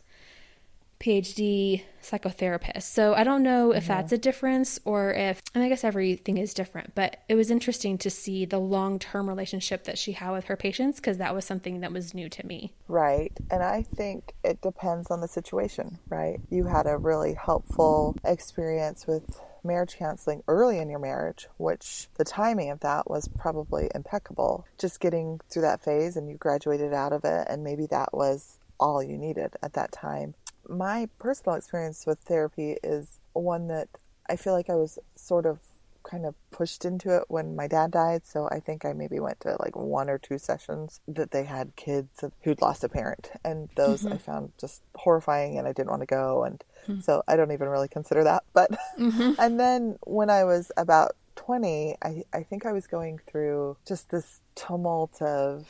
[1.00, 2.82] PhD psychotherapist.
[2.82, 3.92] So I don't know if mm-hmm.
[3.92, 7.98] that's a difference or if, and I guess everything is different, but it was interesting
[7.98, 11.44] to see the long term relationship that she had with her patients because that was
[11.44, 12.72] something that was new to me.
[12.88, 13.32] Right.
[13.50, 16.40] And I think it depends on the situation, right?
[16.50, 22.24] You had a really helpful experience with marriage counseling early in your marriage, which the
[22.24, 24.64] timing of that was probably impeccable.
[24.78, 28.58] Just getting through that phase and you graduated out of it, and maybe that was
[28.78, 30.34] all you needed at that time
[30.68, 33.88] my personal experience with therapy is one that
[34.28, 35.60] I feel like I was sort of
[36.02, 38.24] kind of pushed into it when my dad died.
[38.24, 41.74] So I think I maybe went to like one or two sessions that they had
[41.76, 43.30] kids who'd lost a parent.
[43.44, 44.14] And those mm-hmm.
[44.14, 46.44] I found just horrifying and I didn't want to go.
[46.44, 47.00] And mm-hmm.
[47.00, 48.44] so I don't even really consider that.
[48.52, 49.32] But, mm-hmm.
[49.38, 54.10] and then when I was about 20, I, I think I was going through just
[54.10, 55.68] this tumult of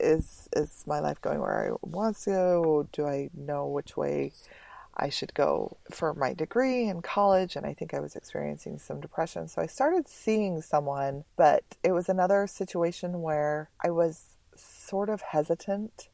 [0.00, 2.88] is is my life going where I want to go?
[2.92, 4.32] Do I know which way
[4.96, 7.56] I should go for my degree in college?
[7.56, 9.48] And I think I was experiencing some depression.
[9.48, 15.20] So I started seeing someone, but it was another situation where I was sort of
[15.22, 16.08] hesitant.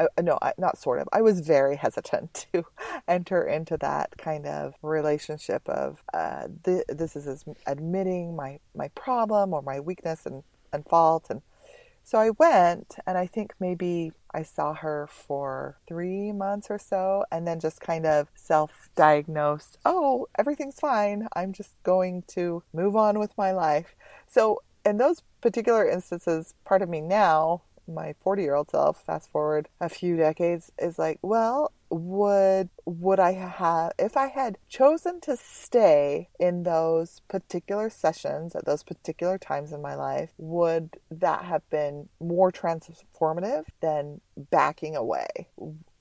[0.00, 1.08] I, no, I, not sort of.
[1.12, 2.64] I was very hesitant to
[3.08, 9.52] enter into that kind of relationship of uh, th- this is admitting my my problem
[9.52, 11.42] or my weakness and, and fault and
[12.02, 17.24] so I went, and I think maybe I saw her for three months or so,
[17.30, 21.28] and then just kind of self diagnosed oh, everything's fine.
[21.34, 23.94] I'm just going to move on with my life.
[24.26, 29.30] So, in those particular instances, part of me now my 40 year old self, fast
[29.30, 35.20] forward a few decades, is like, well, would would I have if I had chosen
[35.22, 41.44] to stay in those particular sessions at those particular times in my life, would that
[41.44, 45.48] have been more transformative than backing away?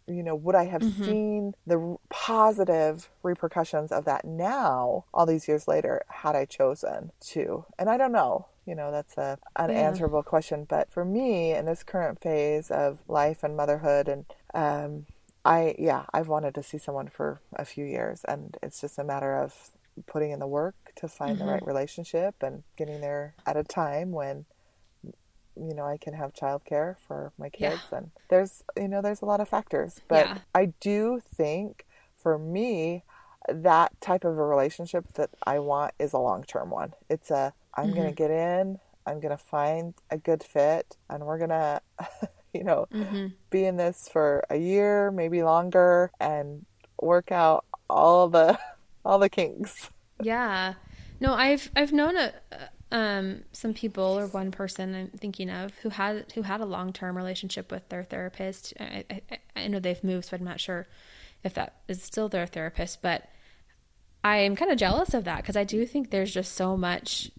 [0.09, 1.03] you know, would I have mm-hmm.
[1.03, 7.65] seen the positive repercussions of that now, all these years later, had I chosen to?
[7.77, 8.47] And I don't know.
[8.69, 10.29] You know, that's a unanswerable yeah.
[10.29, 10.65] question.
[10.69, 15.07] But for me, in this current phase of life and motherhood, and um,
[15.43, 19.03] I, yeah, I've wanted to see someone for a few years, and it's just a
[19.03, 19.71] matter of
[20.05, 21.45] putting in the work to find mm-hmm.
[21.45, 24.45] the right relationship and getting there at a time when
[25.03, 27.97] you know I can have childcare for my kids yeah.
[27.97, 30.37] and there's you know there's a lot of factors but yeah.
[30.55, 33.03] I do think for me
[33.47, 37.87] that type of a relationship that I want is a long-term one it's a I'm
[37.87, 37.95] mm-hmm.
[37.95, 41.81] going to get in I'm going to find a good fit and we're going to
[42.53, 43.27] you know mm-hmm.
[43.49, 46.65] be in this for a year maybe longer and
[47.01, 48.59] work out all the
[49.05, 49.89] all the kinks
[50.21, 50.73] yeah
[51.19, 52.33] no I've I've known a
[52.91, 56.91] um, some people or one person I'm thinking of who had who had a long
[56.91, 58.73] term relationship with their therapist.
[58.79, 59.21] I, I,
[59.55, 60.87] I, know they've moved, so I'm not sure
[61.43, 63.29] if that is still their therapist, but
[64.23, 67.31] I am kind of jealous of that because I do think there's just so much.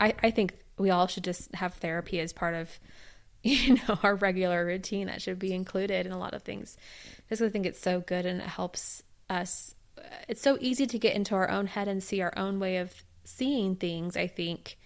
[0.00, 2.70] I, I think we all should just have therapy as part of
[3.42, 6.76] you know our regular routine that should be included in a lot of things.
[7.28, 9.74] Just I think it's so good and it helps us.
[10.28, 12.92] It's so easy to get into our own head and see our own way of
[13.24, 14.16] seeing things.
[14.16, 14.78] I think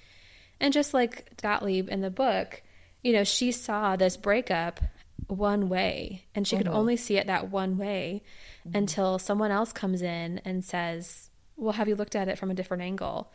[0.60, 2.62] and just like Gottlieb in the book,
[3.02, 4.80] you know, she saw this breakup
[5.26, 6.64] one way and she mm-hmm.
[6.64, 8.22] could only see it that one way
[8.66, 8.76] mm-hmm.
[8.76, 12.54] until someone else comes in and says, Well, have you looked at it from a
[12.54, 13.32] different angle?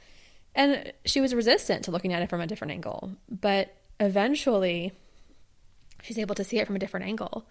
[0.56, 3.12] And she was resistant to looking at it from a different angle.
[3.30, 4.94] But eventually,
[6.02, 7.48] she's able to see it from a different angle.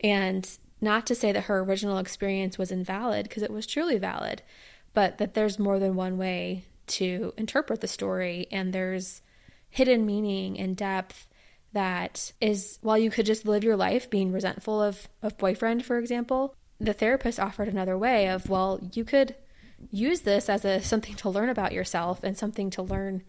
[0.00, 0.48] And
[0.80, 4.42] not to say that her original experience was invalid, because it was truly valid,
[4.94, 9.22] but that there's more than one way to interpret the story and there's
[9.70, 11.26] hidden meaning and depth
[11.72, 15.98] that is while you could just live your life being resentful of of boyfriend for
[15.98, 19.34] example the therapist offered another way of well you could
[19.90, 23.22] use this as a something to learn about yourself and something to learn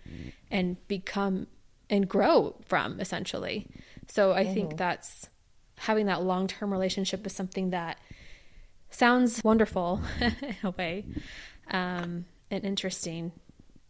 [0.50, 1.48] and become
[1.90, 3.68] and grow from essentially
[4.08, 4.54] so i mm-hmm.
[4.54, 5.30] think that's
[5.78, 7.98] having that long-term relationship is something that
[8.90, 11.06] sounds wonderful in a way
[11.72, 13.32] um, and interesting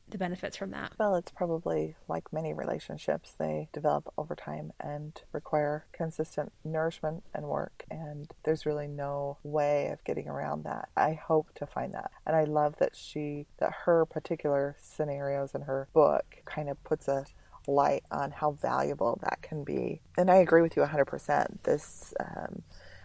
[0.10, 0.93] the benefits from that.
[0.98, 7.46] Well, it's probably like many relationships, they develop over time and require consistent nourishment and
[7.46, 7.84] work.
[7.89, 10.89] And there's really no way of getting around that.
[10.96, 12.12] I hope to find that.
[12.26, 17.08] And I love that she, that her particular scenarios in her book kind of puts
[17.08, 17.26] a
[17.67, 20.02] light on how valuable that can be.
[20.17, 21.63] And I agree with you 100%.
[21.63, 22.63] This, um,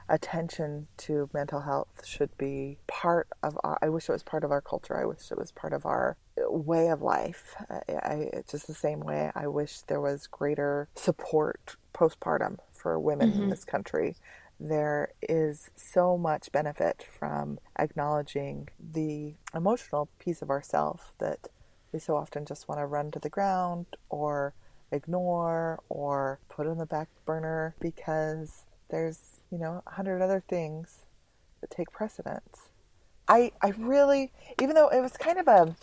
[0.09, 4.51] attention to mental health should be part of our, I wish it was part of
[4.51, 4.97] our culture.
[4.97, 7.55] I wish it was part of our way of life.
[7.71, 13.33] I, I, just the same way I wish there was greater support postpartum for women
[13.33, 13.43] mm-hmm.
[13.45, 14.17] in this country.
[14.59, 21.49] There is so much benefit from acknowledging the emotional piece of ourself that
[21.93, 24.55] we so often just want to run to the ground or
[24.91, 31.07] ignore or put on the back burner because there's, you know, a hundred other things
[31.61, 32.71] that take precedence.
[33.29, 35.75] I, I really, even though it was kind of a,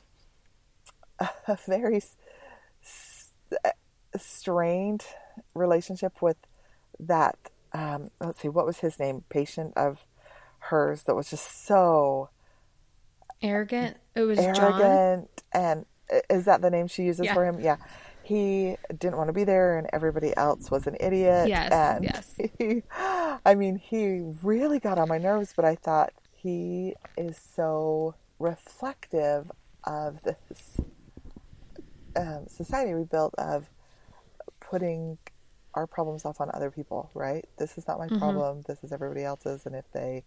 [1.47, 2.01] a very
[4.17, 5.05] strained
[5.53, 6.37] relationship with
[6.99, 7.37] that,
[7.73, 9.23] um, let's see, what was his name?
[9.29, 10.05] Patient of
[10.59, 12.29] hers that was just so
[13.41, 13.97] arrogant.
[14.15, 15.85] It was arrogant, John?
[16.07, 17.33] and is that the name she uses yeah.
[17.33, 17.59] for him?
[17.59, 17.77] Yeah
[18.29, 21.47] he didn't want to be there and everybody else was an idiot.
[21.47, 21.71] Yes.
[21.71, 22.39] And yes.
[22.59, 22.83] He,
[23.43, 29.51] I mean, he really got on my nerves, but I thought he is so reflective
[29.83, 30.77] of this
[32.15, 33.69] um, society we built of
[34.59, 35.17] putting
[35.73, 37.45] our problems off on other people, right?
[37.57, 38.19] This is not my mm-hmm.
[38.19, 38.63] problem.
[38.67, 39.65] This is everybody else's.
[39.65, 40.23] And if they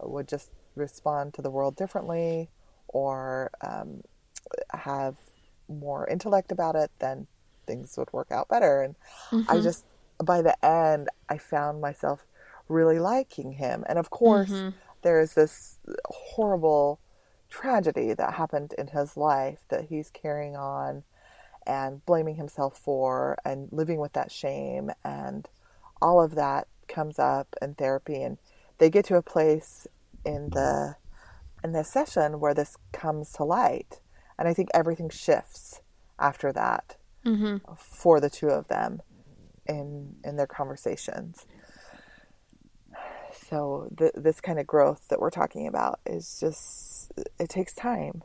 [0.00, 2.50] would just respond to the world differently
[2.88, 4.02] or um,
[4.70, 5.16] have
[5.68, 7.26] more intellect about it, then
[7.66, 8.82] things would work out better.
[8.82, 8.96] And
[9.30, 9.50] mm-hmm.
[9.50, 9.84] I just,
[10.22, 12.26] by the end, I found myself
[12.68, 13.84] really liking him.
[13.88, 14.76] And of course, mm-hmm.
[15.02, 16.98] there's this horrible
[17.48, 21.04] tragedy that happened in his life that he's carrying on
[21.66, 24.90] and blaming himself for and living with that shame.
[25.04, 25.48] And
[26.00, 28.22] all of that comes up in therapy.
[28.22, 28.38] And
[28.78, 29.86] they get to a place
[30.24, 30.96] in the
[31.64, 34.00] in this session where this comes to light
[34.42, 35.80] and I think everything shifts
[36.18, 37.58] after that mm-hmm.
[37.76, 39.00] for the two of them
[39.68, 41.46] in in their conversations.
[43.48, 48.22] So th- this kind of growth that we're talking about is just it takes time.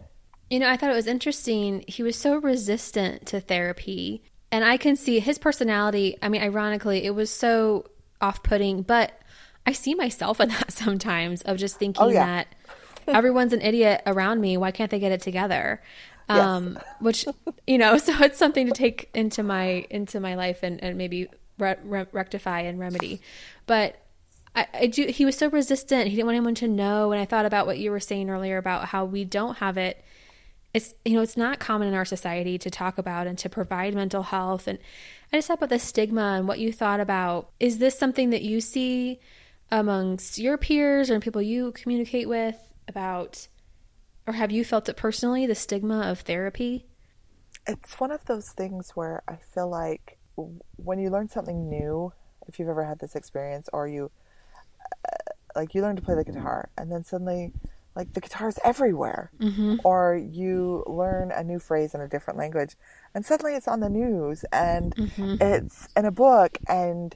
[0.50, 1.84] You know, I thought it was interesting.
[1.88, 6.18] He was so resistant to therapy, and I can see his personality.
[6.22, 7.86] I mean, ironically, it was so
[8.22, 9.12] off-putting, but
[9.66, 12.26] I see myself in that sometimes of just thinking oh, yeah.
[12.26, 12.48] that
[13.08, 14.58] everyone's an idiot around me.
[14.58, 15.82] Why can't they get it together?
[16.30, 16.84] Um, yes.
[17.00, 17.26] which
[17.66, 21.28] you know, so it's something to take into my into my life and, and maybe
[21.58, 23.22] re- re- rectify and remedy.
[23.66, 24.02] But
[24.56, 25.06] I, I do.
[25.06, 26.08] He was so resistant.
[26.08, 27.12] He didn't want anyone to know.
[27.12, 30.04] And I thought about what you were saying earlier about how we don't have it.
[30.78, 33.94] It's you know, it's not common in our society to talk about and to provide
[33.96, 34.68] mental health.
[34.68, 34.80] And
[35.32, 37.50] I just thought about the stigma and what you thought about.
[37.60, 39.20] Is this something that you see
[39.72, 42.58] amongst your peers or people you communicate with?
[42.88, 43.48] about,
[44.26, 46.86] or have you felt it personally, the stigma of therapy?
[47.68, 52.14] It's one of those things where I feel like when you learn something new,
[52.48, 54.10] if you've ever had this experience, or you,
[55.06, 57.52] uh, like, you learn to play the guitar, and then suddenly,
[57.98, 59.32] like, the guitar is everywhere.
[59.40, 59.78] Mm-hmm.
[59.84, 62.76] Or you learn a new phrase in a different language,
[63.14, 65.36] and suddenly it's on the news, and mm-hmm.
[65.42, 67.16] it's in a book, and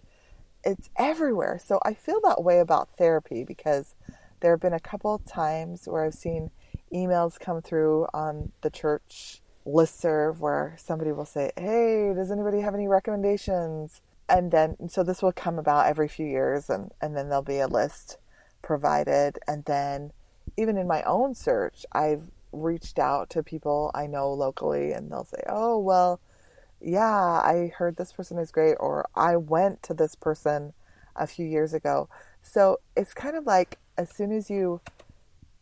[0.63, 1.59] it's everywhere.
[1.63, 3.95] So I feel that way about therapy because
[4.41, 6.51] there have been a couple times where I've seen
[6.93, 12.75] emails come through on the church listserv where somebody will say, Hey, does anybody have
[12.75, 14.01] any recommendations?
[14.27, 17.59] And then, so this will come about every few years, and, and then there'll be
[17.59, 18.17] a list
[18.61, 19.39] provided.
[19.47, 20.13] And then,
[20.58, 25.26] even in my own search, I've reached out to people I know locally, and they'll
[25.26, 26.20] say, Oh, well,
[26.80, 30.74] yeah, I heard this person is great, or I went to this person
[31.16, 32.10] a few years ago.
[32.41, 34.82] So it's kind of like as soon as you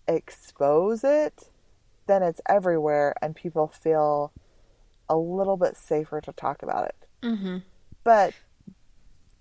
[0.08, 1.50] expose it,
[2.08, 4.32] then it's everywhere and people feel
[5.08, 6.96] a little bit safer to talk about it.
[7.24, 7.58] Mm-hmm.
[8.04, 8.34] But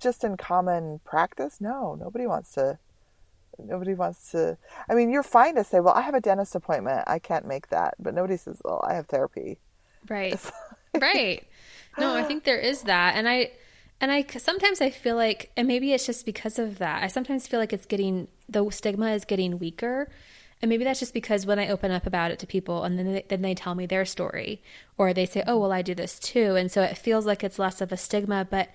[0.01, 2.79] just in common practice, no, nobody wants to.
[3.59, 4.57] Nobody wants to.
[4.89, 7.05] I mean, you're fine to say, "Well, I have a dentist appointment.
[7.07, 9.59] I can't make that," but nobody says, "Well, I have therapy."
[10.09, 10.39] Right.
[11.01, 11.47] right.
[11.99, 13.51] No, I think there is that, and I
[14.01, 17.03] and I sometimes I feel like, and maybe it's just because of that.
[17.03, 20.09] I sometimes feel like it's getting the stigma is getting weaker,
[20.63, 23.13] and maybe that's just because when I open up about it to people, and then
[23.13, 24.63] they, then they tell me their story,
[24.97, 27.59] or they say, "Oh, well, I do this too," and so it feels like it's
[27.59, 28.47] less of a stigma.
[28.49, 28.69] But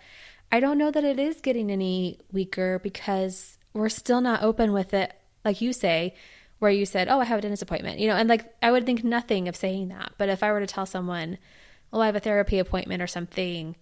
[0.52, 4.94] I don't know that it is getting any weaker because we're still not open with
[4.94, 5.14] it.
[5.44, 6.14] Like you say,
[6.60, 8.86] where you said, "Oh, I have a dentist appointment," you know, and like I would
[8.86, 11.38] think nothing of saying that, but if I were to tell someone,
[11.92, 13.76] "Well, I have a therapy appointment or something,"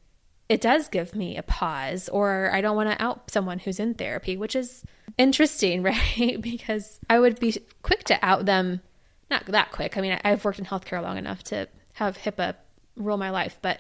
[0.50, 3.94] it does give me a pause, or I don't want to out someone who's in
[3.94, 4.84] therapy, which is
[5.18, 5.84] interesting,
[6.18, 6.42] right?
[6.42, 8.82] because I would be quick to out them,
[9.30, 9.98] not that quick.
[9.98, 12.56] I mean, I've worked in healthcare long enough to have HIPAA
[12.98, 13.80] rule my life, but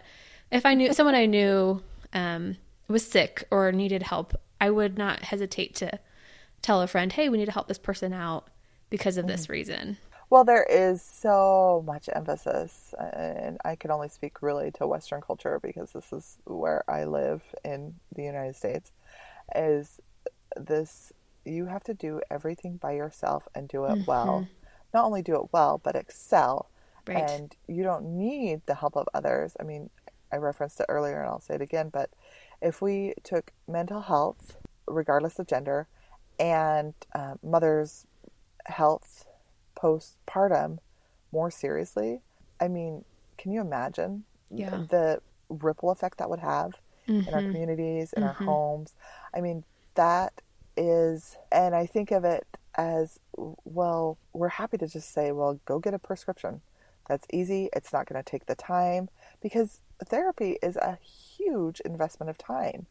[0.51, 1.81] if I knew someone I knew
[2.13, 2.57] um,
[2.87, 5.99] was sick or needed help, I would not hesitate to
[6.61, 8.47] tell a friend, "Hey, we need to help this person out."
[8.91, 9.51] because of this mm.
[9.51, 9.97] reason.
[10.29, 15.59] Well, there is so much emphasis, and I can only speak really to Western culture
[15.61, 18.91] because this is where I live in the United States.
[19.55, 19.99] Is
[20.55, 21.11] this
[21.43, 24.05] you have to do everything by yourself and do it mm-hmm.
[24.05, 24.47] well?
[24.93, 26.69] Not only do it well, but excel.
[27.07, 27.29] Right.
[27.29, 29.57] And you don't need the help of others.
[29.59, 29.89] I mean,
[30.31, 32.11] I referenced it earlier and I'll say it again, but
[32.61, 34.57] if we took mental health,
[34.87, 35.87] regardless of gender,
[36.39, 38.05] and uh, mothers
[38.65, 39.25] health
[39.75, 40.79] postpartum
[41.31, 42.21] more seriously,
[42.59, 43.03] I mean,
[43.37, 44.83] can you imagine yeah.
[44.89, 46.73] the ripple effect that would have
[47.07, 47.27] mm-hmm.
[47.27, 47.51] in our mm-hmm.
[47.51, 48.43] communities, in mm-hmm.
[48.43, 48.95] our homes?
[49.33, 49.63] I mean,
[49.95, 50.41] that
[50.77, 52.45] is, and I think of it
[52.75, 56.61] as well, we're happy to just say, well, go get a prescription.
[57.07, 57.69] That's easy.
[57.73, 59.09] It's not going to take the time
[59.41, 62.85] because therapy is a huge investment of time.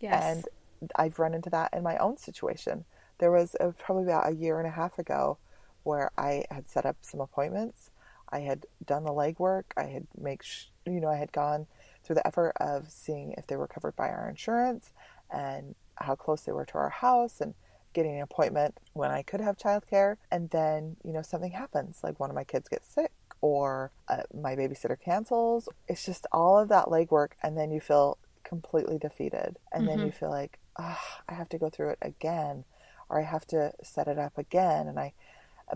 [0.00, 0.46] Yes.
[0.80, 2.84] And I've run into that in my own situation
[3.18, 5.38] there was a, probably about a year and a half ago
[5.84, 7.90] where I had set up some appointments.
[8.28, 9.64] I had done the legwork.
[9.76, 11.66] I had make sh- you know I had gone
[12.04, 14.92] through the effort of seeing if they were covered by our insurance
[15.30, 17.54] and how close they were to our house and
[17.92, 20.16] getting an appointment when I could have childcare.
[20.30, 23.12] And then you know something happens, like one of my kids gets sick
[23.46, 25.68] or uh, my babysitter cancels.
[25.88, 29.86] It's just all of that legwork, and then you feel completely defeated, and mm-hmm.
[29.86, 32.64] then you feel like, oh, I have to go through it again
[33.08, 35.12] or I have to set it up again and I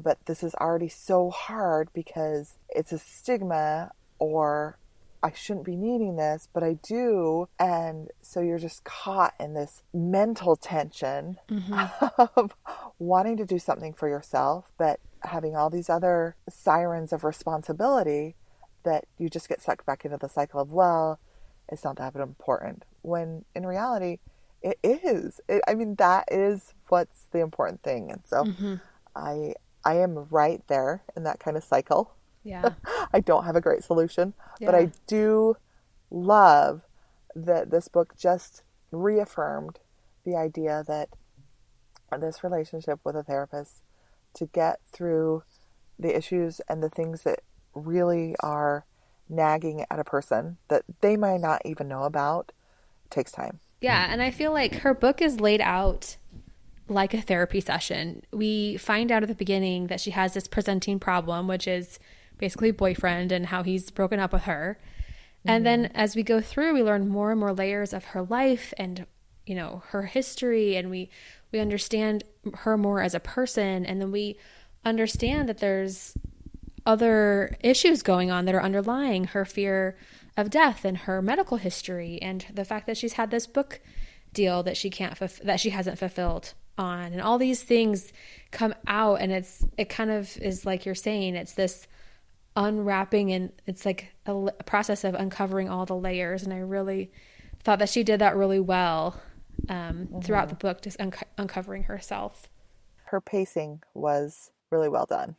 [0.01, 3.91] but this is already so hard because it's a stigma
[4.21, 4.79] or
[5.21, 7.49] I shouldn't be needing this, but I do.
[7.59, 12.21] And so you're just caught in this mental tension mm-hmm.
[12.37, 12.55] of
[13.01, 18.37] wanting to do something for yourself, but having all these other sirens of responsibility
[18.83, 21.21] that you just get sucked back into the cycle of, well,
[21.69, 22.85] it's not that important.
[23.03, 24.19] When in reality,
[24.63, 25.41] it is.
[25.49, 28.11] It, I mean, that is what's the important thing.
[28.11, 28.75] And so mm-hmm.
[29.15, 29.55] I
[29.85, 32.13] I am right there in that kind of cycle.
[32.45, 32.71] Yeah.
[33.13, 34.67] I don't have a great solution, yeah.
[34.71, 35.57] but I do
[36.11, 36.83] love
[37.35, 39.79] that this book just reaffirmed
[40.25, 41.09] the idea that
[42.19, 43.83] this relationship with a therapist
[44.35, 45.43] to get through
[45.99, 47.41] the issues and the things that
[47.75, 48.85] really are
[49.29, 52.53] nagging at a person that they might not even know about
[53.11, 53.61] takes time.
[53.81, 56.17] Yeah, and I feel like her book is laid out
[56.89, 58.23] like a therapy session.
[58.33, 61.99] We find out at the beginning that she has this presenting problem, which is
[62.37, 64.79] basically boyfriend and how he's broken up with her.
[64.81, 65.51] Mm-hmm.
[65.51, 65.97] And then mm-hmm.
[65.97, 69.07] as we go through, we learn more and more layers of her life and
[69.47, 71.11] you know, her history and we
[71.53, 72.25] we understand
[72.55, 73.85] her more as a person.
[73.85, 74.37] And then we
[74.85, 76.17] understand that there's
[76.87, 79.97] other issues going on that are underlying her fear
[80.37, 83.81] of death and her medical history and the fact that she's had this book
[84.33, 87.13] deal that she can't that she hasn't fulfilled on.
[87.13, 88.13] And all these things
[88.51, 91.87] come out and it's it kind of is like you're saying it's this
[92.57, 96.43] unwrapping and it's like a, a process of uncovering all the layers.
[96.43, 97.11] And I really
[97.63, 99.21] thought that she did that really well
[99.69, 100.21] um, mm-hmm.
[100.21, 102.49] throughout the book just un- uncovering herself
[103.05, 105.37] her pacing was really well done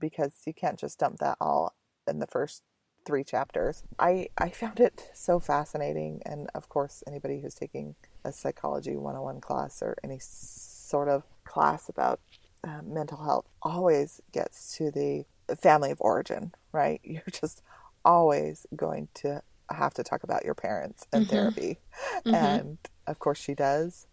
[0.00, 1.74] because you can't just dump that all
[2.06, 2.62] in the first
[3.04, 3.84] three chapters.
[3.98, 6.20] I, I found it so fascinating.
[6.24, 11.88] And of course, anybody who's taking a psychology 101 class or any sort of class
[11.88, 12.20] about
[12.64, 15.24] uh, mental health always gets to the
[15.56, 17.00] family of origin, right?
[17.04, 17.62] You're just
[18.04, 19.42] always going to
[19.74, 21.34] have to talk about your parents and mm-hmm.
[21.34, 21.78] therapy.
[22.24, 22.34] Mm-hmm.
[22.34, 24.06] And of course, she does.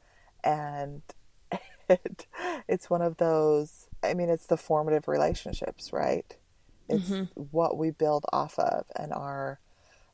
[0.43, 1.01] And
[1.89, 2.27] it,
[2.67, 6.35] it's one of those, I mean, it's the formative relationships, right?
[6.87, 7.41] It's mm-hmm.
[7.51, 9.59] what we build off of and our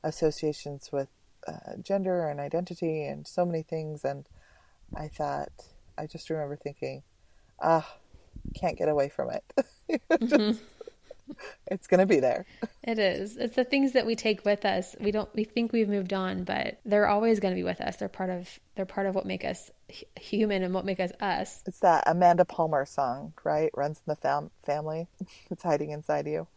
[0.04, 1.10] associations with
[1.48, 4.06] uh, gender and identity and so many things.
[4.06, 4.28] And
[4.96, 5.52] I thought,
[5.98, 7.04] I just remember thinking,
[7.62, 7.98] ah,
[8.56, 9.44] can't get away from it.
[10.10, 10.64] mm-hmm.
[11.67, 12.45] It's going to be there.
[12.84, 13.38] It is.
[13.38, 14.95] It's the things that we take with us.
[14.99, 15.34] We don't.
[15.34, 17.95] We think we've moved on, but they're always going to be with us.
[17.95, 18.59] They're part of.
[18.75, 19.71] They're part of what make us
[20.19, 21.63] human and what make us us.
[21.65, 23.71] It's that Amanda Palmer song, right?
[23.73, 25.07] Runs in the fam- family.
[25.49, 26.47] It's hiding inside you.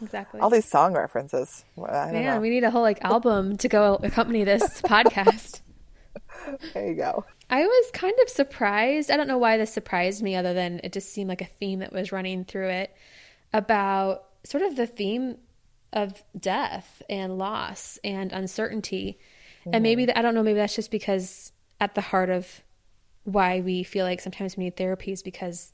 [0.00, 0.40] Exactly.
[0.40, 1.64] All these song references.
[1.76, 2.40] Man, know.
[2.40, 5.60] we need a whole like album to go accompany this podcast.
[6.74, 7.24] There you go.
[7.50, 9.10] I was kind of surprised.
[9.10, 11.80] I don't know why this surprised me, other than it just seemed like a theme
[11.80, 12.94] that was running through it
[13.52, 15.36] about sort of the theme
[15.92, 19.18] of death and loss and uncertainty.
[19.60, 19.70] Mm-hmm.
[19.74, 22.62] And maybe, the, I don't know, maybe that's just because at the heart of
[23.24, 25.72] why we feel like sometimes we need therapy is because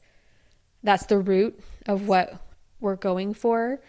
[0.82, 2.40] that's the root of what
[2.80, 3.80] we're going for.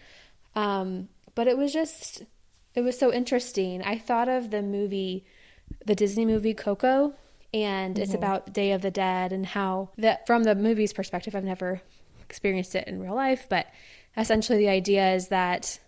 [0.54, 2.22] Um, but it was just,
[2.74, 3.82] it was so interesting.
[3.82, 5.24] I thought of the movie,
[5.84, 7.14] the Disney movie Coco,
[7.52, 8.02] and mm-hmm.
[8.02, 11.82] it's about Day of the Dead and how that from the movie's perspective, I've never
[12.30, 13.66] experienced it in real life, but
[14.16, 15.80] essentially the idea is that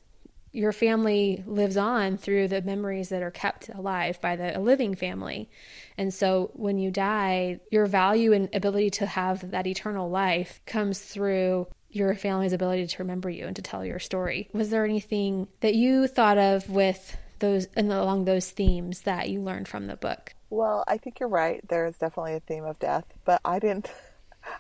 [0.53, 5.49] your family lives on through the memories that are kept alive by the living family.
[5.97, 10.99] And so when you die, your value and ability to have that eternal life comes
[10.99, 14.49] through your family's ability to remember you and to tell your story.
[14.53, 19.41] Was there anything that you thought of with those and along those themes that you
[19.41, 20.35] learned from the book?
[20.51, 21.67] Well, I think you're right.
[21.69, 23.91] There is definitely a theme of death, but I didn't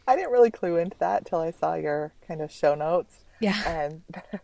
[0.06, 3.24] I didn't really clue into that till I saw your kind of show notes.
[3.40, 3.60] Yeah.
[3.66, 4.02] And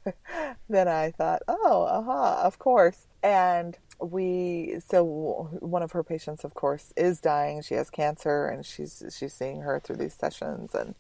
[0.69, 3.07] then I thought, oh, aha, of course.
[3.23, 8.65] And we so one of her patients of course is dying she has cancer and
[8.65, 10.95] she's she's seeing her through these sessions and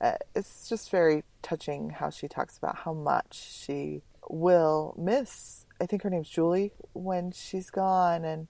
[0.00, 5.86] uh, it's just very touching how she talks about how much she will miss i
[5.86, 8.46] think her name's julie when she's gone and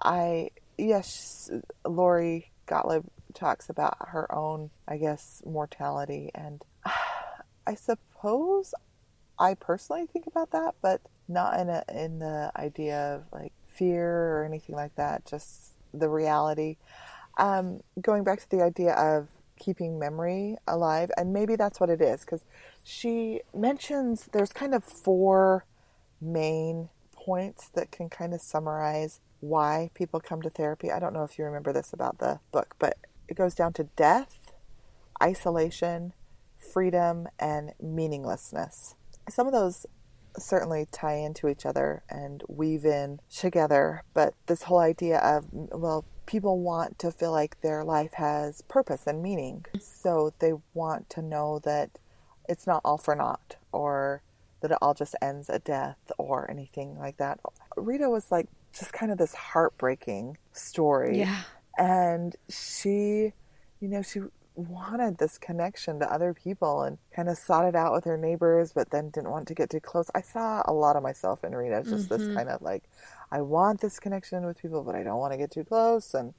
[0.00, 1.50] i yes
[1.86, 3.04] lori gottlieb
[3.36, 6.30] talks about her own i guess mortality.
[6.34, 6.64] And
[7.66, 8.74] i suppose
[9.38, 14.38] i personally think about that but not in a in the idea of like fear
[14.38, 16.76] or anything like that just the reality.
[17.38, 19.28] Um, going back to the idea of
[19.58, 22.44] keeping memory alive and maybe that's what it is because
[22.84, 25.64] she mentions there's kind of four
[26.20, 30.90] main points that can kind of summarize why people come to therapy.
[30.90, 32.96] I don't know if you remember this about the book but
[33.28, 34.52] it goes down to death
[35.22, 36.12] isolation
[36.58, 38.94] freedom and meaninglessness
[39.28, 39.86] some of those
[40.38, 44.02] certainly tie into each other and weave in together.
[44.14, 49.06] But this whole idea of, well, people want to feel like their life has purpose
[49.06, 49.64] and meaning.
[49.80, 51.98] So they want to know that
[52.48, 54.22] it's not all for naught or
[54.60, 57.40] that it all just ends at death or anything like that.
[57.76, 61.18] Rita was like just kind of this heartbreaking story.
[61.18, 61.42] Yeah.
[61.78, 63.32] And she,
[63.80, 64.20] you know, she
[64.54, 68.72] wanted this connection to other people and kind of sought it out with her neighbors,
[68.72, 70.10] but then didn't want to get too close.
[70.14, 72.24] I saw a lot of myself in Rita, just mm-hmm.
[72.26, 72.84] this kind of like,
[73.30, 76.32] I want this connection with people, but I don't want to get too close, and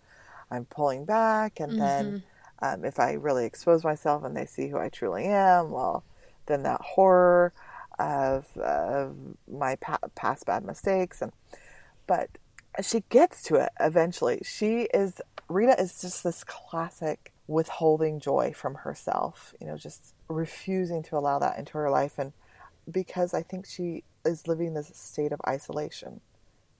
[0.49, 1.59] I'm pulling back.
[1.59, 1.79] And mm-hmm.
[1.79, 2.23] then
[2.59, 6.03] um, if I really expose myself and they see who I truly am, well,
[6.47, 7.53] then that horror
[7.99, 9.15] of, of
[9.51, 11.31] my pa- past bad mistakes and
[12.07, 12.29] but
[12.81, 14.41] she gets to it eventually.
[14.43, 21.01] She is Rita is just this classic withholding joy from herself, you know, just refusing
[21.03, 22.17] to allow that into her life.
[22.17, 22.33] And
[22.89, 26.19] because I think she is living this state of isolation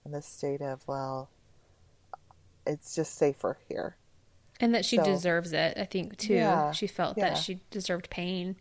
[0.04, 1.30] and this state of, well,
[2.66, 3.96] it's just safer here.
[4.60, 6.34] And that she so, deserves it, I think, too.
[6.34, 7.30] Yeah, she felt yeah.
[7.30, 8.56] that she deserved pain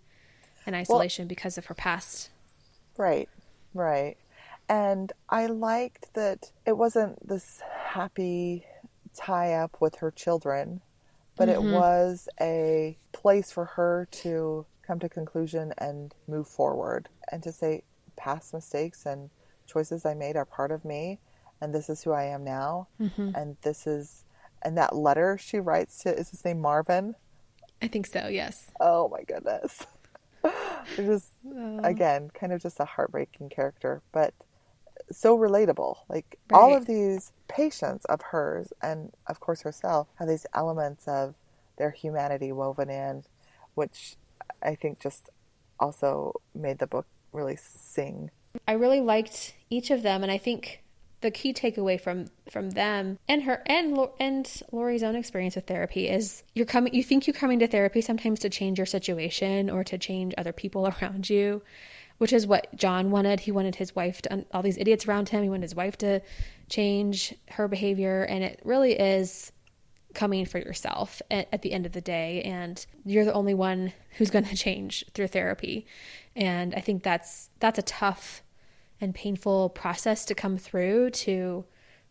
[0.66, 2.30] and isolation well, because of her past.
[2.98, 3.28] Right,
[3.74, 4.16] right.
[4.70, 8.65] And I liked that it wasn't this happy
[9.13, 10.82] tie up with her children
[11.38, 11.68] but mm-hmm.
[11.68, 17.51] it was a place for her to come to conclusion and move forward and to
[17.51, 17.84] say
[18.18, 19.30] past mistakes and
[19.68, 21.20] choices I made are part of me
[21.61, 23.32] and this is who I am now mm-hmm.
[23.36, 24.24] and this is
[24.63, 27.15] and that letter she writes to is his name Marvin
[27.82, 29.86] I think so yes oh my goodness
[30.95, 34.34] just uh, again kind of just a heartbreaking character but
[35.12, 35.97] so relatable.
[36.10, 36.58] Like right.
[36.58, 41.36] all of these patients of hers and of course herself have these elements of
[41.78, 43.24] their humanity woven in,
[43.76, 44.16] which
[44.62, 45.30] I think just
[45.80, 48.32] also made the book really sing.
[48.68, 50.84] I really liked each of them and I think
[51.22, 56.08] the key takeaway from from them and her and and Lori's own experience with therapy
[56.08, 59.84] is you're coming you think you're coming to therapy sometimes to change your situation or
[59.84, 61.62] to change other people around you
[62.18, 63.41] which is what John wanted.
[63.41, 66.22] He wanted his wife to, all these idiots around him, he wanted his wife to
[66.70, 68.24] change her behavior.
[68.24, 69.51] And it really is
[70.13, 72.41] coming for yourself at, at the end of the day.
[72.41, 75.86] And you're the only one who's going to change through therapy.
[76.36, 78.41] And I think that's, that's a tough
[78.99, 81.65] and painful process to come through to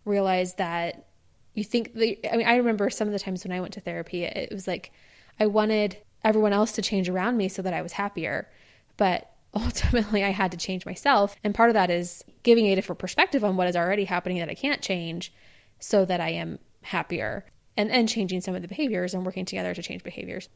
[0.05, 1.09] realize that
[1.55, 3.81] you think the, I mean, I remember some of the times when I went to
[3.81, 4.93] therapy, it was like
[5.41, 8.49] I wanted everyone else to change around me so that I was happier.
[8.97, 11.37] But ultimately I had to change myself.
[11.43, 14.49] And part of that is giving a different perspective on what is already happening that
[14.51, 15.33] I can't change
[15.81, 17.47] so that I am happier.
[17.77, 20.49] and and changing some of the behaviors and working together to change behaviors.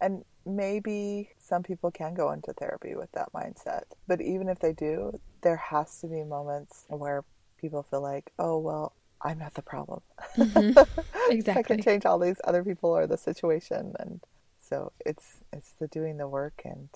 [0.00, 3.82] And maybe some people can go into therapy with that mindset.
[4.08, 7.24] But even if they do, there has to be moments where
[7.58, 10.00] people feel like, oh, well, I'm not the problem.
[10.36, 10.78] Mm-hmm.
[11.30, 11.60] Exactly.
[11.60, 13.94] I can change all these other people or the situation.
[14.00, 14.20] And
[14.58, 16.88] so it's, it's the doing the work and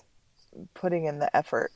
[0.73, 1.71] putting in the effort.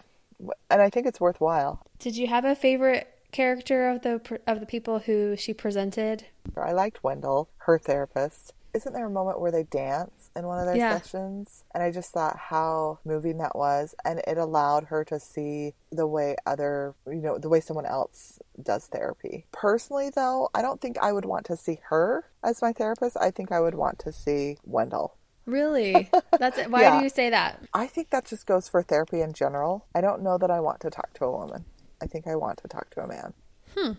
[0.69, 1.85] And I think it's worthwhile.
[1.99, 6.25] Did you have a favorite character of the of the people who she presented?
[6.57, 10.65] I liked Wendell, her therapist isn't there a moment where they dance in one of
[10.65, 10.99] their yeah.
[10.99, 11.63] sessions?
[11.73, 13.95] And I just thought how moving that was.
[14.05, 18.39] And it allowed her to see the way other, you know, the way someone else
[18.61, 19.45] does therapy.
[19.51, 23.17] Personally, though, I don't think I would want to see her as my therapist.
[23.19, 25.15] I think I would want to see Wendell.
[25.45, 26.09] Really?
[26.37, 26.69] That's it.
[26.71, 26.97] Why yeah.
[26.97, 27.63] do you say that?
[27.73, 29.85] I think that just goes for therapy in general.
[29.95, 31.65] I don't know that I want to talk to a woman.
[32.01, 33.33] I think I want to talk to a man.
[33.77, 33.91] Hmm.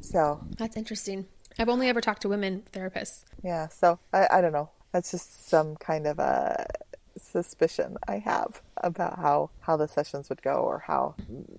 [0.00, 1.26] So that's interesting.
[1.58, 3.24] I've only ever talked to women therapists.
[3.42, 4.70] Yeah, so I, I don't know.
[4.92, 6.66] That's just some kind of a
[7.18, 11.16] suspicion I have about how how the sessions would go or how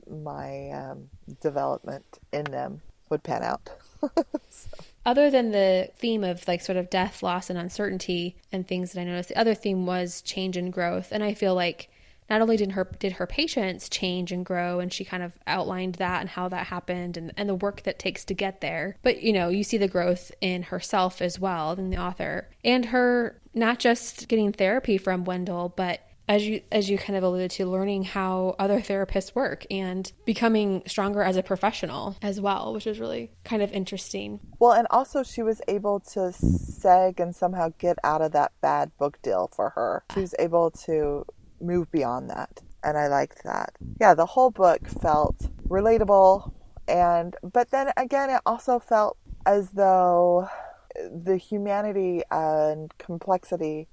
[0.09, 1.09] my um,
[1.41, 3.69] development in them would pan out.
[4.49, 4.69] so.
[5.05, 9.01] Other than the theme of like sort of death, loss, and uncertainty and things that
[9.01, 11.09] I noticed, the other theme was change and growth.
[11.11, 11.89] And I feel like
[12.29, 15.95] not only did her did her patients change and grow and she kind of outlined
[15.95, 19.21] that and how that happened and, and the work that takes to get there but
[19.23, 23.39] you know you see the growth in herself as well in the author and her
[23.53, 27.65] not just getting therapy from wendell but as you as you kind of alluded to
[27.65, 32.99] learning how other therapists work and becoming stronger as a professional as well which is
[32.99, 37.97] really kind of interesting well and also she was able to seg and somehow get
[38.05, 41.25] out of that bad book deal for her she was able to
[41.61, 42.61] move beyond that.
[42.83, 43.73] And I liked that.
[43.99, 46.51] Yeah, the whole book felt relatable
[46.87, 50.49] and but then again it also felt as though
[50.95, 53.87] the humanity and complexity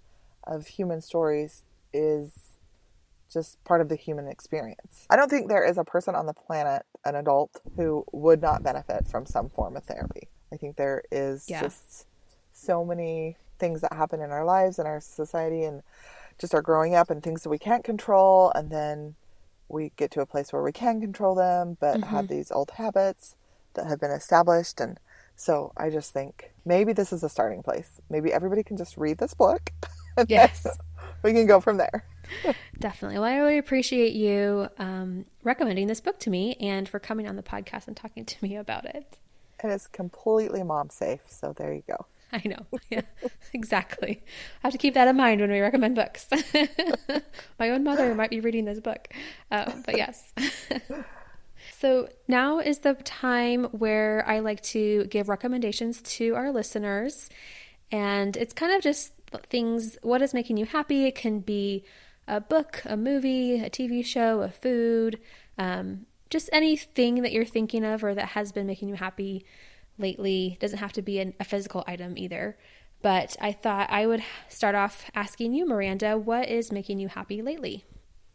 [0.45, 1.63] of human stories
[1.97, 2.33] is
[3.33, 5.07] just part of the human experience.
[5.11, 8.63] I don't think there is a person on the planet, an adult, who would not
[8.63, 10.29] benefit from some form of therapy.
[10.53, 11.63] I think there is yeah.
[11.63, 12.07] just
[12.53, 15.83] so many things that happen in our lives and our society and
[16.39, 19.15] just our growing up and things that we can't control and then
[19.69, 22.11] we get to a place where we can control them but mm-hmm.
[22.11, 23.35] have these old habits
[23.75, 25.01] that have been established and
[25.37, 28.01] so I just think maybe this is a starting place.
[28.09, 29.71] Maybe everybody can just read this book.
[30.29, 30.67] yes.
[31.27, 32.05] We can go from there.
[32.79, 33.19] Definitely.
[33.19, 37.37] Well, I really appreciate you um, recommending this book to me and for coming on
[37.37, 39.19] the podcast and talking to me about it.
[39.63, 41.21] It is completely mom safe.
[41.27, 42.07] So there you go.
[42.33, 42.67] I know.
[42.91, 43.01] Yeah,
[43.53, 44.23] exactly.
[44.23, 46.29] I have to keep that in mind when we recommend books.
[47.59, 49.09] My own mother might be reading this book,
[49.51, 50.33] uh, but yes.
[51.79, 57.29] so now is the time where I like to give recommendations to our listeners.
[57.91, 59.13] And it's kind of just
[59.45, 61.05] things, what is making you happy?
[61.05, 61.85] It can be
[62.29, 65.21] a book, a movie, a TV show, a food,
[65.59, 69.45] um, just anything that you're thinking of or that has been making you happy
[69.99, 70.57] lately.
[70.61, 72.57] Doesn't have to be an, a physical item either.
[73.03, 77.43] But I thought I would start off asking you, Miranda, what is making you happy
[77.43, 77.85] lately?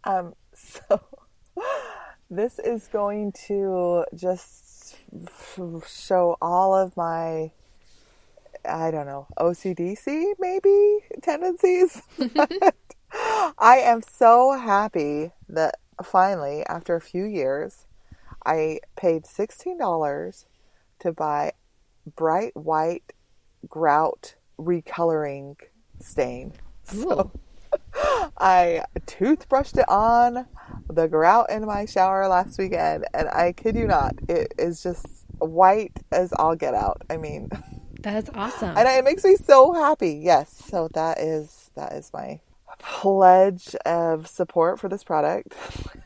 [0.04, 1.02] Um, so
[2.30, 4.98] this is going to just
[5.88, 7.52] show all of my,
[8.66, 12.02] I don't know, OCDC maybe tendencies.
[13.58, 17.86] I am so happy that finally, after a few years,
[18.46, 20.46] I paid $16
[21.00, 21.54] to buy
[22.16, 23.14] bright white
[23.68, 25.56] grout recoloring
[26.00, 26.54] stain.
[26.96, 27.02] Ooh.
[27.02, 27.32] So
[28.38, 30.46] I toothbrushed it on
[30.90, 35.06] the grout in my shower last weekend, and I kid you not, it is just
[35.40, 37.04] white as all get out.
[37.10, 37.50] I mean,
[38.02, 40.20] that's awesome, and it makes me so happy.
[40.22, 42.40] Yes, so that is that is my
[42.80, 45.54] pledge of support for this product.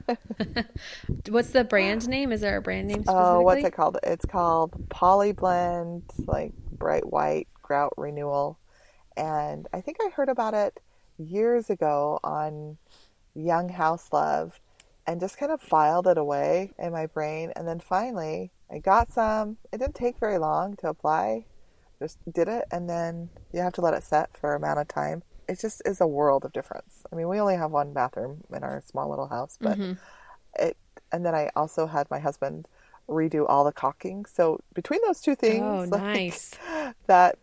[1.29, 2.31] what's the brand name?
[2.31, 3.03] Is there a brand name?
[3.07, 3.97] Oh, what's it called?
[4.03, 8.59] It's called Polyblend, like bright white grout renewal,
[9.15, 10.79] and I think I heard about it
[11.17, 12.77] years ago on
[13.33, 14.59] Young House Love,
[15.07, 19.11] and just kind of filed it away in my brain, and then finally I got
[19.11, 19.57] some.
[19.71, 21.45] It didn't take very long to apply.
[22.05, 24.87] Just did it, and then you have to let it set for a amount of
[24.87, 27.03] time it just is a world of difference.
[27.11, 29.93] I mean, we only have one bathroom in our small little house, but mm-hmm.
[30.59, 30.77] it.
[31.11, 32.67] And then I also had my husband
[33.07, 34.25] redo all the caulking.
[34.25, 36.51] So between those two things, oh, like, nice.
[37.07, 37.37] that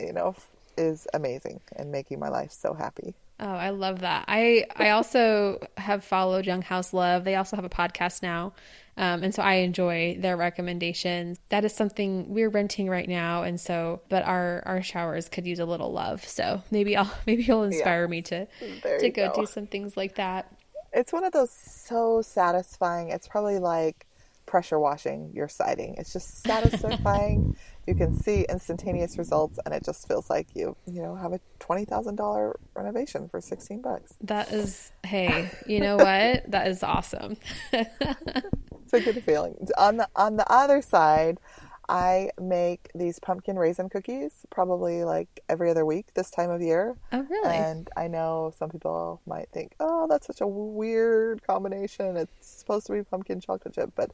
[0.00, 0.34] you know
[0.76, 3.14] is amazing and making my life so happy.
[3.40, 4.24] Oh, I love that.
[4.28, 7.24] I I also have followed Young House Love.
[7.24, 8.52] They also have a podcast now,
[8.96, 11.38] Um, and so I enjoy their recommendations.
[11.48, 15.58] That is something we're renting right now, and so but our our showers could use
[15.58, 16.24] a little love.
[16.24, 18.08] So maybe I'll maybe he'll inspire yeah.
[18.08, 18.46] me to
[18.82, 20.52] there to go, go do some things like that.
[20.92, 23.08] It's one of those so satisfying.
[23.08, 24.06] It's probably like
[24.54, 25.96] pressure washing your siding.
[25.98, 27.56] It's just satisfying.
[27.88, 31.40] you can see instantaneous results, and it just feels like you, you know, have a
[31.58, 34.14] twenty thousand dollar renovation for sixteen bucks.
[34.20, 36.48] That is, hey, you know what?
[36.52, 37.36] that is awesome.
[37.72, 39.56] it's a good feeling.
[39.76, 41.40] On the on the other side,
[41.88, 46.96] I make these pumpkin raisin cookies probably like every other week this time of year.
[47.10, 47.56] Oh, really?
[47.56, 52.16] And I know some people might think, oh, that's such a weird combination.
[52.16, 54.12] It's supposed to be pumpkin chocolate chip, but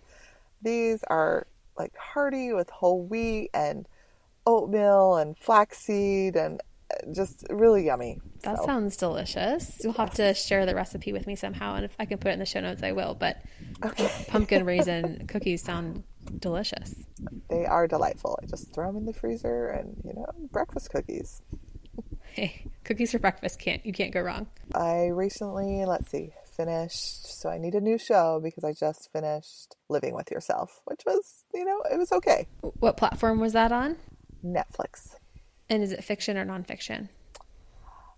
[0.63, 1.47] these are
[1.79, 3.89] like hearty with whole wheat and
[4.47, 8.21] oatmeal and flaxseed and uh, just really yummy.
[8.43, 8.67] That so.
[8.67, 9.81] sounds delicious.
[9.83, 12.35] You'll have to share the recipe with me somehow, and if I can put it
[12.35, 13.15] in the show notes, I will.
[13.15, 13.43] But
[13.85, 14.11] okay.
[14.29, 16.05] pumpkin raisin cookies sound
[16.39, 16.95] delicious.
[17.49, 18.39] They are delightful.
[18.43, 21.43] I just throw them in the freezer, and you know, breakfast cookies.
[22.33, 24.47] Hey, cookies for breakfast can't you can't go wrong.
[24.73, 26.31] I recently, let's see,
[26.65, 27.41] finished.
[27.41, 31.45] So I need a new show because I just finished Living with Yourself, which was,
[31.55, 32.47] you know, it was okay.
[32.61, 33.97] What platform was that on?
[34.45, 35.15] Netflix.
[35.69, 37.09] And is it fiction or nonfiction?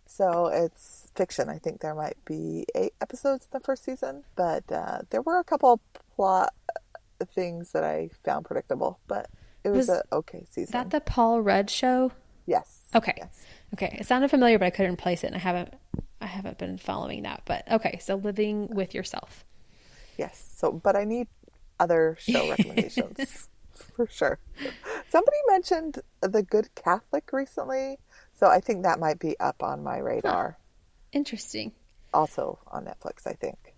[0.07, 1.49] So it's fiction.
[1.49, 5.39] I think there might be eight episodes in the first season, but uh, there were
[5.39, 5.81] a couple
[6.17, 6.53] plot
[7.35, 9.31] things that I found predictable, but
[9.65, 10.65] it was, was a okay season.
[10.65, 12.11] Is that the Paul Rudd show?
[12.47, 12.91] Yes.
[12.95, 13.15] Okay.
[13.17, 13.47] Yes.
[13.75, 13.97] Okay.
[14.01, 15.75] It sounded familiar, but I couldn't place it, and I haven't
[16.23, 17.99] I haven't been following that, but okay.
[18.01, 19.45] So living with yourself.
[20.17, 20.55] Yes.
[20.57, 21.27] So, but I need
[21.81, 23.49] other show recommendations
[23.97, 24.39] for sure.
[25.09, 27.99] Somebody mentioned The Good Catholic recently,
[28.33, 30.51] so I think that might be up on my radar.
[30.51, 30.65] Huh.
[31.13, 31.73] Interesting.
[32.15, 33.75] Also on Netflix, I think.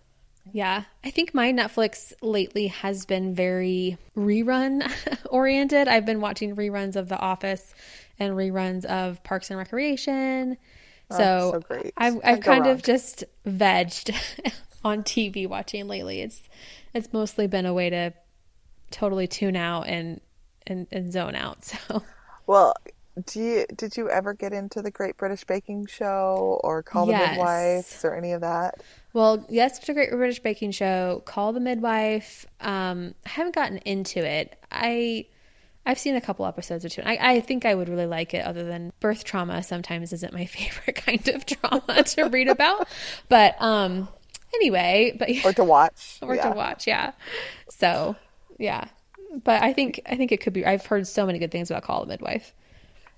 [0.53, 4.87] Yeah, I think my Netflix lately has been very rerun
[5.29, 5.87] oriented.
[5.87, 7.73] I've been watching reruns of The Office
[8.19, 10.57] and reruns of Parks and Recreation
[11.11, 14.15] Oh, so, so I've, I've kind of just vegged
[14.83, 16.21] on TV watching lately.
[16.21, 16.41] It's
[16.93, 18.13] it's mostly been a way to
[18.91, 20.21] totally tune out and
[20.67, 21.59] and, and zone out.
[21.87, 22.03] So
[22.47, 22.75] well,
[23.25, 27.21] do you did you ever get into the Great British Baking Show or Call yes.
[27.21, 28.83] the Midwife or any of that?
[29.13, 32.45] Well, yes, the Great British Baking Show, Call the Midwife.
[32.59, 34.59] Um, I haven't gotten into it.
[34.71, 35.25] I
[35.85, 37.01] I've seen a couple episodes or two.
[37.03, 40.45] I, I think I would really like it, other than birth trauma sometimes isn't my
[40.45, 42.87] favorite kind of trauma to read about.
[43.29, 44.07] But um,
[44.55, 46.49] anyway, but or to watch, or yeah.
[46.49, 47.11] to watch, yeah.
[47.69, 48.15] So
[48.57, 48.85] yeah,
[49.43, 50.65] but I think I think it could be.
[50.65, 52.53] I've heard so many good things about Call the Midwife.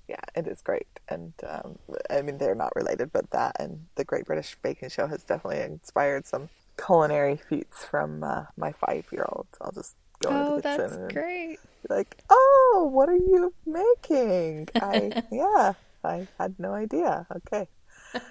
[0.08, 1.78] Yeah, it is great, and um,
[2.10, 5.62] I mean they're not related, but that and the Great British Baking Show has definitely
[5.62, 9.48] inspired some culinary feats from uh, my five-year-old.
[9.62, 9.96] I'll just
[10.26, 11.02] oh, into the kitchen.
[11.02, 11.60] That's great
[11.90, 17.26] like, "Oh, what are you making?" I yeah, I had no idea.
[17.36, 17.68] Okay.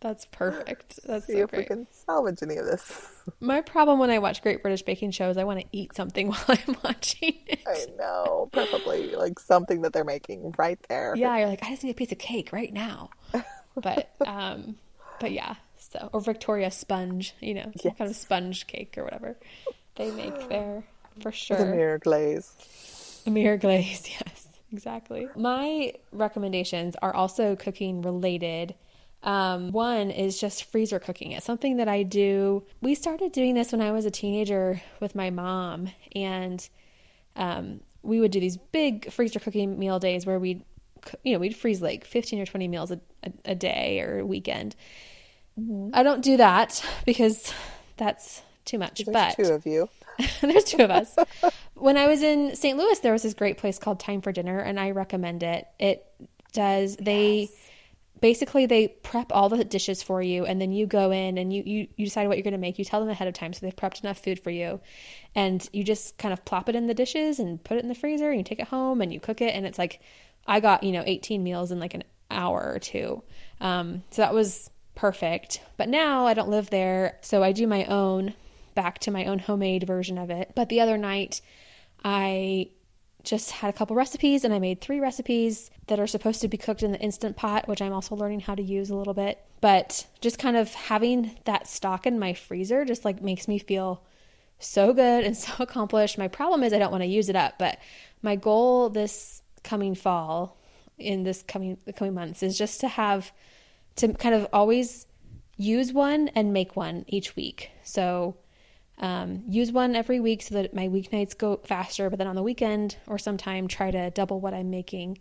[0.00, 1.00] That's perfect.
[1.06, 1.60] That's See so if great.
[1.60, 3.22] we can salvage any of this.
[3.40, 6.28] My problem when I watch Great British Baking Show is I want to eat something
[6.28, 7.60] while I'm watching it.
[7.66, 11.14] I know, preferably like something that they're making right there.
[11.16, 13.10] Yeah, you're like, I just need a piece of cake right now.
[13.74, 14.76] But um,
[15.20, 15.54] but yeah.
[15.78, 17.94] So or Victoria sponge, you know, some yes.
[17.96, 19.36] kind of sponge cake or whatever
[19.96, 20.84] they make there
[21.20, 21.56] for sure.
[21.56, 23.22] The mirror glaze.
[23.26, 25.28] A mirror glaze, yes, exactly.
[25.36, 28.74] My recommendations are also cooking related.
[29.22, 31.32] Um, one is just freezer cooking.
[31.32, 32.64] It's something that I do.
[32.80, 36.66] We started doing this when I was a teenager with my mom, and
[37.34, 40.62] um, we would do these big freezer cooking meal days where we'd,
[41.24, 44.26] you know, we'd freeze like 15 or 20 meals a, a, a day or a
[44.26, 44.76] weekend.
[45.58, 45.90] Mm-hmm.
[45.92, 47.52] I don't do that because
[47.96, 49.04] that's too much.
[49.04, 49.88] There's but two of you.
[50.40, 51.16] There's two of us.
[51.74, 52.76] when I was in St.
[52.76, 55.66] Louis, there was this great place called Time for Dinner, and I recommend it.
[55.78, 56.06] It
[56.52, 57.50] does they yes.
[58.20, 61.62] basically they prep all the dishes for you, and then you go in and you
[61.64, 62.78] you, you decide what you're going to make.
[62.78, 64.80] You tell them ahead of time, so they've prepped enough food for you,
[65.34, 67.94] and you just kind of plop it in the dishes and put it in the
[67.94, 70.00] freezer, and you take it home and you cook it, and it's like
[70.46, 73.22] I got you know 18 meals in like an hour or two.
[73.60, 75.60] Um, so that was perfect.
[75.76, 78.34] But now I don't live there, so I do my own
[78.76, 80.52] back to my own homemade version of it.
[80.54, 81.40] But the other night,
[82.04, 82.68] I
[83.24, 86.56] just had a couple recipes and I made three recipes that are supposed to be
[86.56, 89.44] cooked in the instant pot, which I'm also learning how to use a little bit.
[89.60, 94.04] But just kind of having that stock in my freezer just like makes me feel
[94.60, 96.18] so good and so accomplished.
[96.18, 97.78] My problem is I don't want to use it up, but
[98.22, 100.56] my goal this coming fall
[100.96, 103.32] in this coming the coming months is just to have
[103.96, 105.06] to kind of always
[105.56, 107.70] use one and make one each week.
[107.82, 108.36] So
[108.98, 112.08] um, use one every week so that my weeknights go faster.
[112.08, 115.18] But then on the weekend or sometime, try to double what I'm making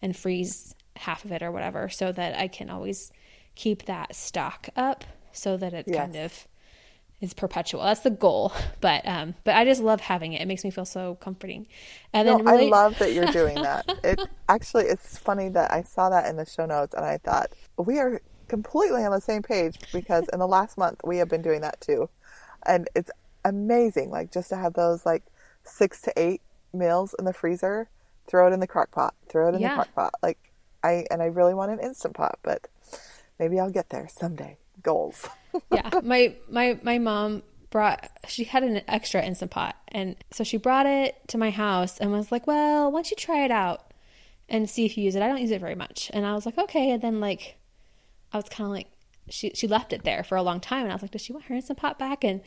[0.00, 3.12] and freeze half of it or whatever so that I can always
[3.54, 5.96] keep that stock up so that it yes.
[5.96, 6.46] kind of
[7.20, 7.82] is perpetual.
[7.82, 8.52] That's the goal.
[8.80, 10.42] But um, but I just love having it.
[10.42, 11.66] It makes me feel so comforting.
[12.12, 13.90] And then no, I love that you're doing that.
[14.04, 17.50] It actually it's funny that I saw that in the show notes and I thought
[17.78, 21.42] we are completely on the same page because in the last month we have been
[21.42, 22.08] doing that too.
[22.66, 23.10] And it's
[23.44, 25.22] amazing like just to have those like
[25.64, 26.40] 6 to 8
[26.72, 27.88] meals in the freezer,
[28.26, 29.70] throw it in the crock pot, throw it in yeah.
[29.70, 30.14] the crock pot.
[30.22, 30.38] Like
[30.82, 32.66] I and I really want an instant pot, but
[33.38, 34.58] maybe I'll get there someday.
[34.82, 35.28] Goals.
[35.72, 40.56] yeah, my my my mom brought she had an extra instant pot, and so she
[40.56, 43.92] brought it to my house and was like, "Well, why don't you try it out
[44.48, 45.22] and see if you use it?
[45.22, 47.56] I don't use it very much." And I was like, "Okay." And then like,
[48.32, 48.88] I was kind of like,
[49.28, 51.32] she she left it there for a long time, and I was like, "Does she
[51.32, 52.40] want her instant pot back?" And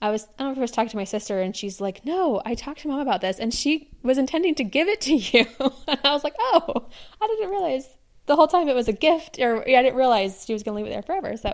[0.00, 2.04] I was I don't know if I was talking to my sister, and she's like,
[2.04, 5.14] "No, I talked to mom about this, and she was intending to give it to
[5.14, 5.46] you."
[5.88, 6.88] and I was like, "Oh,
[7.20, 7.88] I didn't realize."
[8.26, 10.82] The whole time it was a gift, or I didn't realize she was going to
[10.82, 11.36] leave it there forever.
[11.36, 11.52] So,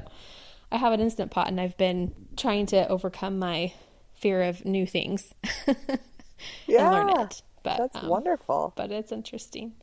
[0.72, 3.74] I have an instant pot and I've been trying to overcome my
[4.14, 5.34] fear of new things
[5.66, 5.74] yeah,
[6.68, 7.42] and learn it.
[7.62, 8.72] But that's um, wonderful.
[8.74, 9.74] But it's interesting.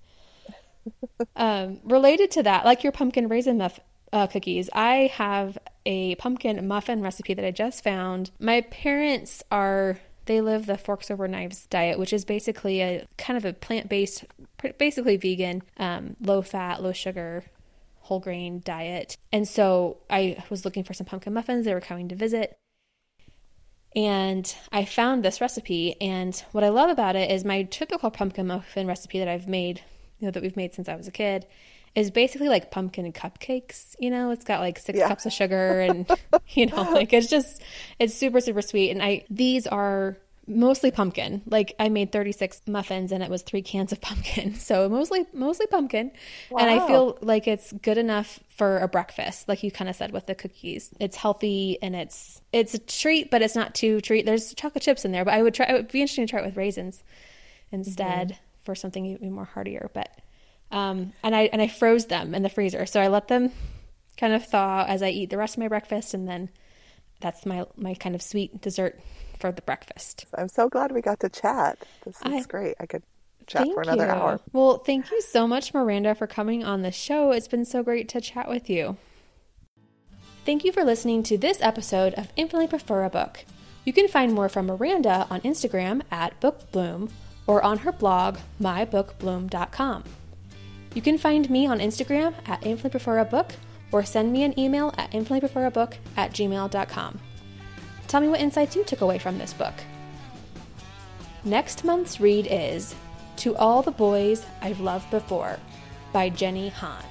[1.35, 3.79] um, related to that, like your pumpkin raisin muff
[4.11, 8.31] uh, cookies, I have a pumpkin muffin recipe that I just found.
[8.39, 13.35] My parents are they live the forks over knives diet, which is basically a kind
[13.35, 14.25] of a plant based,
[14.77, 17.43] basically vegan, um, low fat, low sugar
[18.09, 19.17] whole grain diet.
[19.31, 21.65] And so I was looking for some pumpkin muffins.
[21.65, 22.57] They were coming to visit.
[23.95, 25.99] And I found this recipe.
[26.01, 29.81] And what I love about it is my typical pumpkin muffin recipe that I've made,
[30.19, 31.45] you know, that we've made since I was a kid,
[31.95, 33.95] is basically like pumpkin cupcakes.
[33.99, 35.07] You know, it's got like six yeah.
[35.07, 36.09] cups of sugar and,
[36.49, 37.61] you know, like it's just,
[37.99, 38.91] it's super, super sweet.
[38.91, 40.17] And I, these are
[40.49, 41.43] mostly pumpkin.
[41.45, 44.55] Like I made 36 muffins and it was 3 cans of pumpkin.
[44.69, 46.11] So mostly mostly pumpkin.
[46.49, 46.59] Wow.
[46.59, 50.11] And I feel like it's good enough for a breakfast, like you kind of said
[50.11, 50.91] with the cookies.
[50.99, 54.25] It's healthy and it's it's a treat, but it's not too treat.
[54.25, 56.41] There's chocolate chips in there, but I would try it would be interesting to try
[56.41, 57.03] it with raisins
[57.71, 58.63] instead mm-hmm.
[58.63, 60.09] for something even more heartier, but
[60.71, 62.85] um and I and I froze them in the freezer.
[62.85, 63.51] So I let them
[64.17, 66.49] kind of thaw as I eat the rest of my breakfast and then
[67.21, 68.99] that's my my kind of sweet dessert
[69.39, 70.25] for the breakfast.
[70.35, 71.79] I'm so glad we got to chat.
[72.05, 72.75] This is I, great.
[72.79, 73.03] I could
[73.47, 74.11] chat for another you.
[74.11, 74.39] hour.
[74.53, 77.31] Well, thank you so much, Miranda, for coming on the show.
[77.31, 78.97] It's been so great to chat with you.
[80.45, 83.45] Thank you for listening to this episode of Infinitely Prefer a Book.
[83.85, 87.11] You can find more from Miranda on Instagram at BookBloom
[87.47, 90.03] or on her blog, mybookbloom.com.
[90.93, 93.53] You can find me on Instagram at Infinitely Prefer a Book
[93.91, 97.19] or send me an email at infinitelypreferabook at gmail.com.
[98.07, 99.73] Tell me what insights you took away from this book.
[101.43, 102.95] Next month's read is
[103.37, 105.57] To All the Boys I've Loved Before
[106.11, 107.08] by Jenny Han.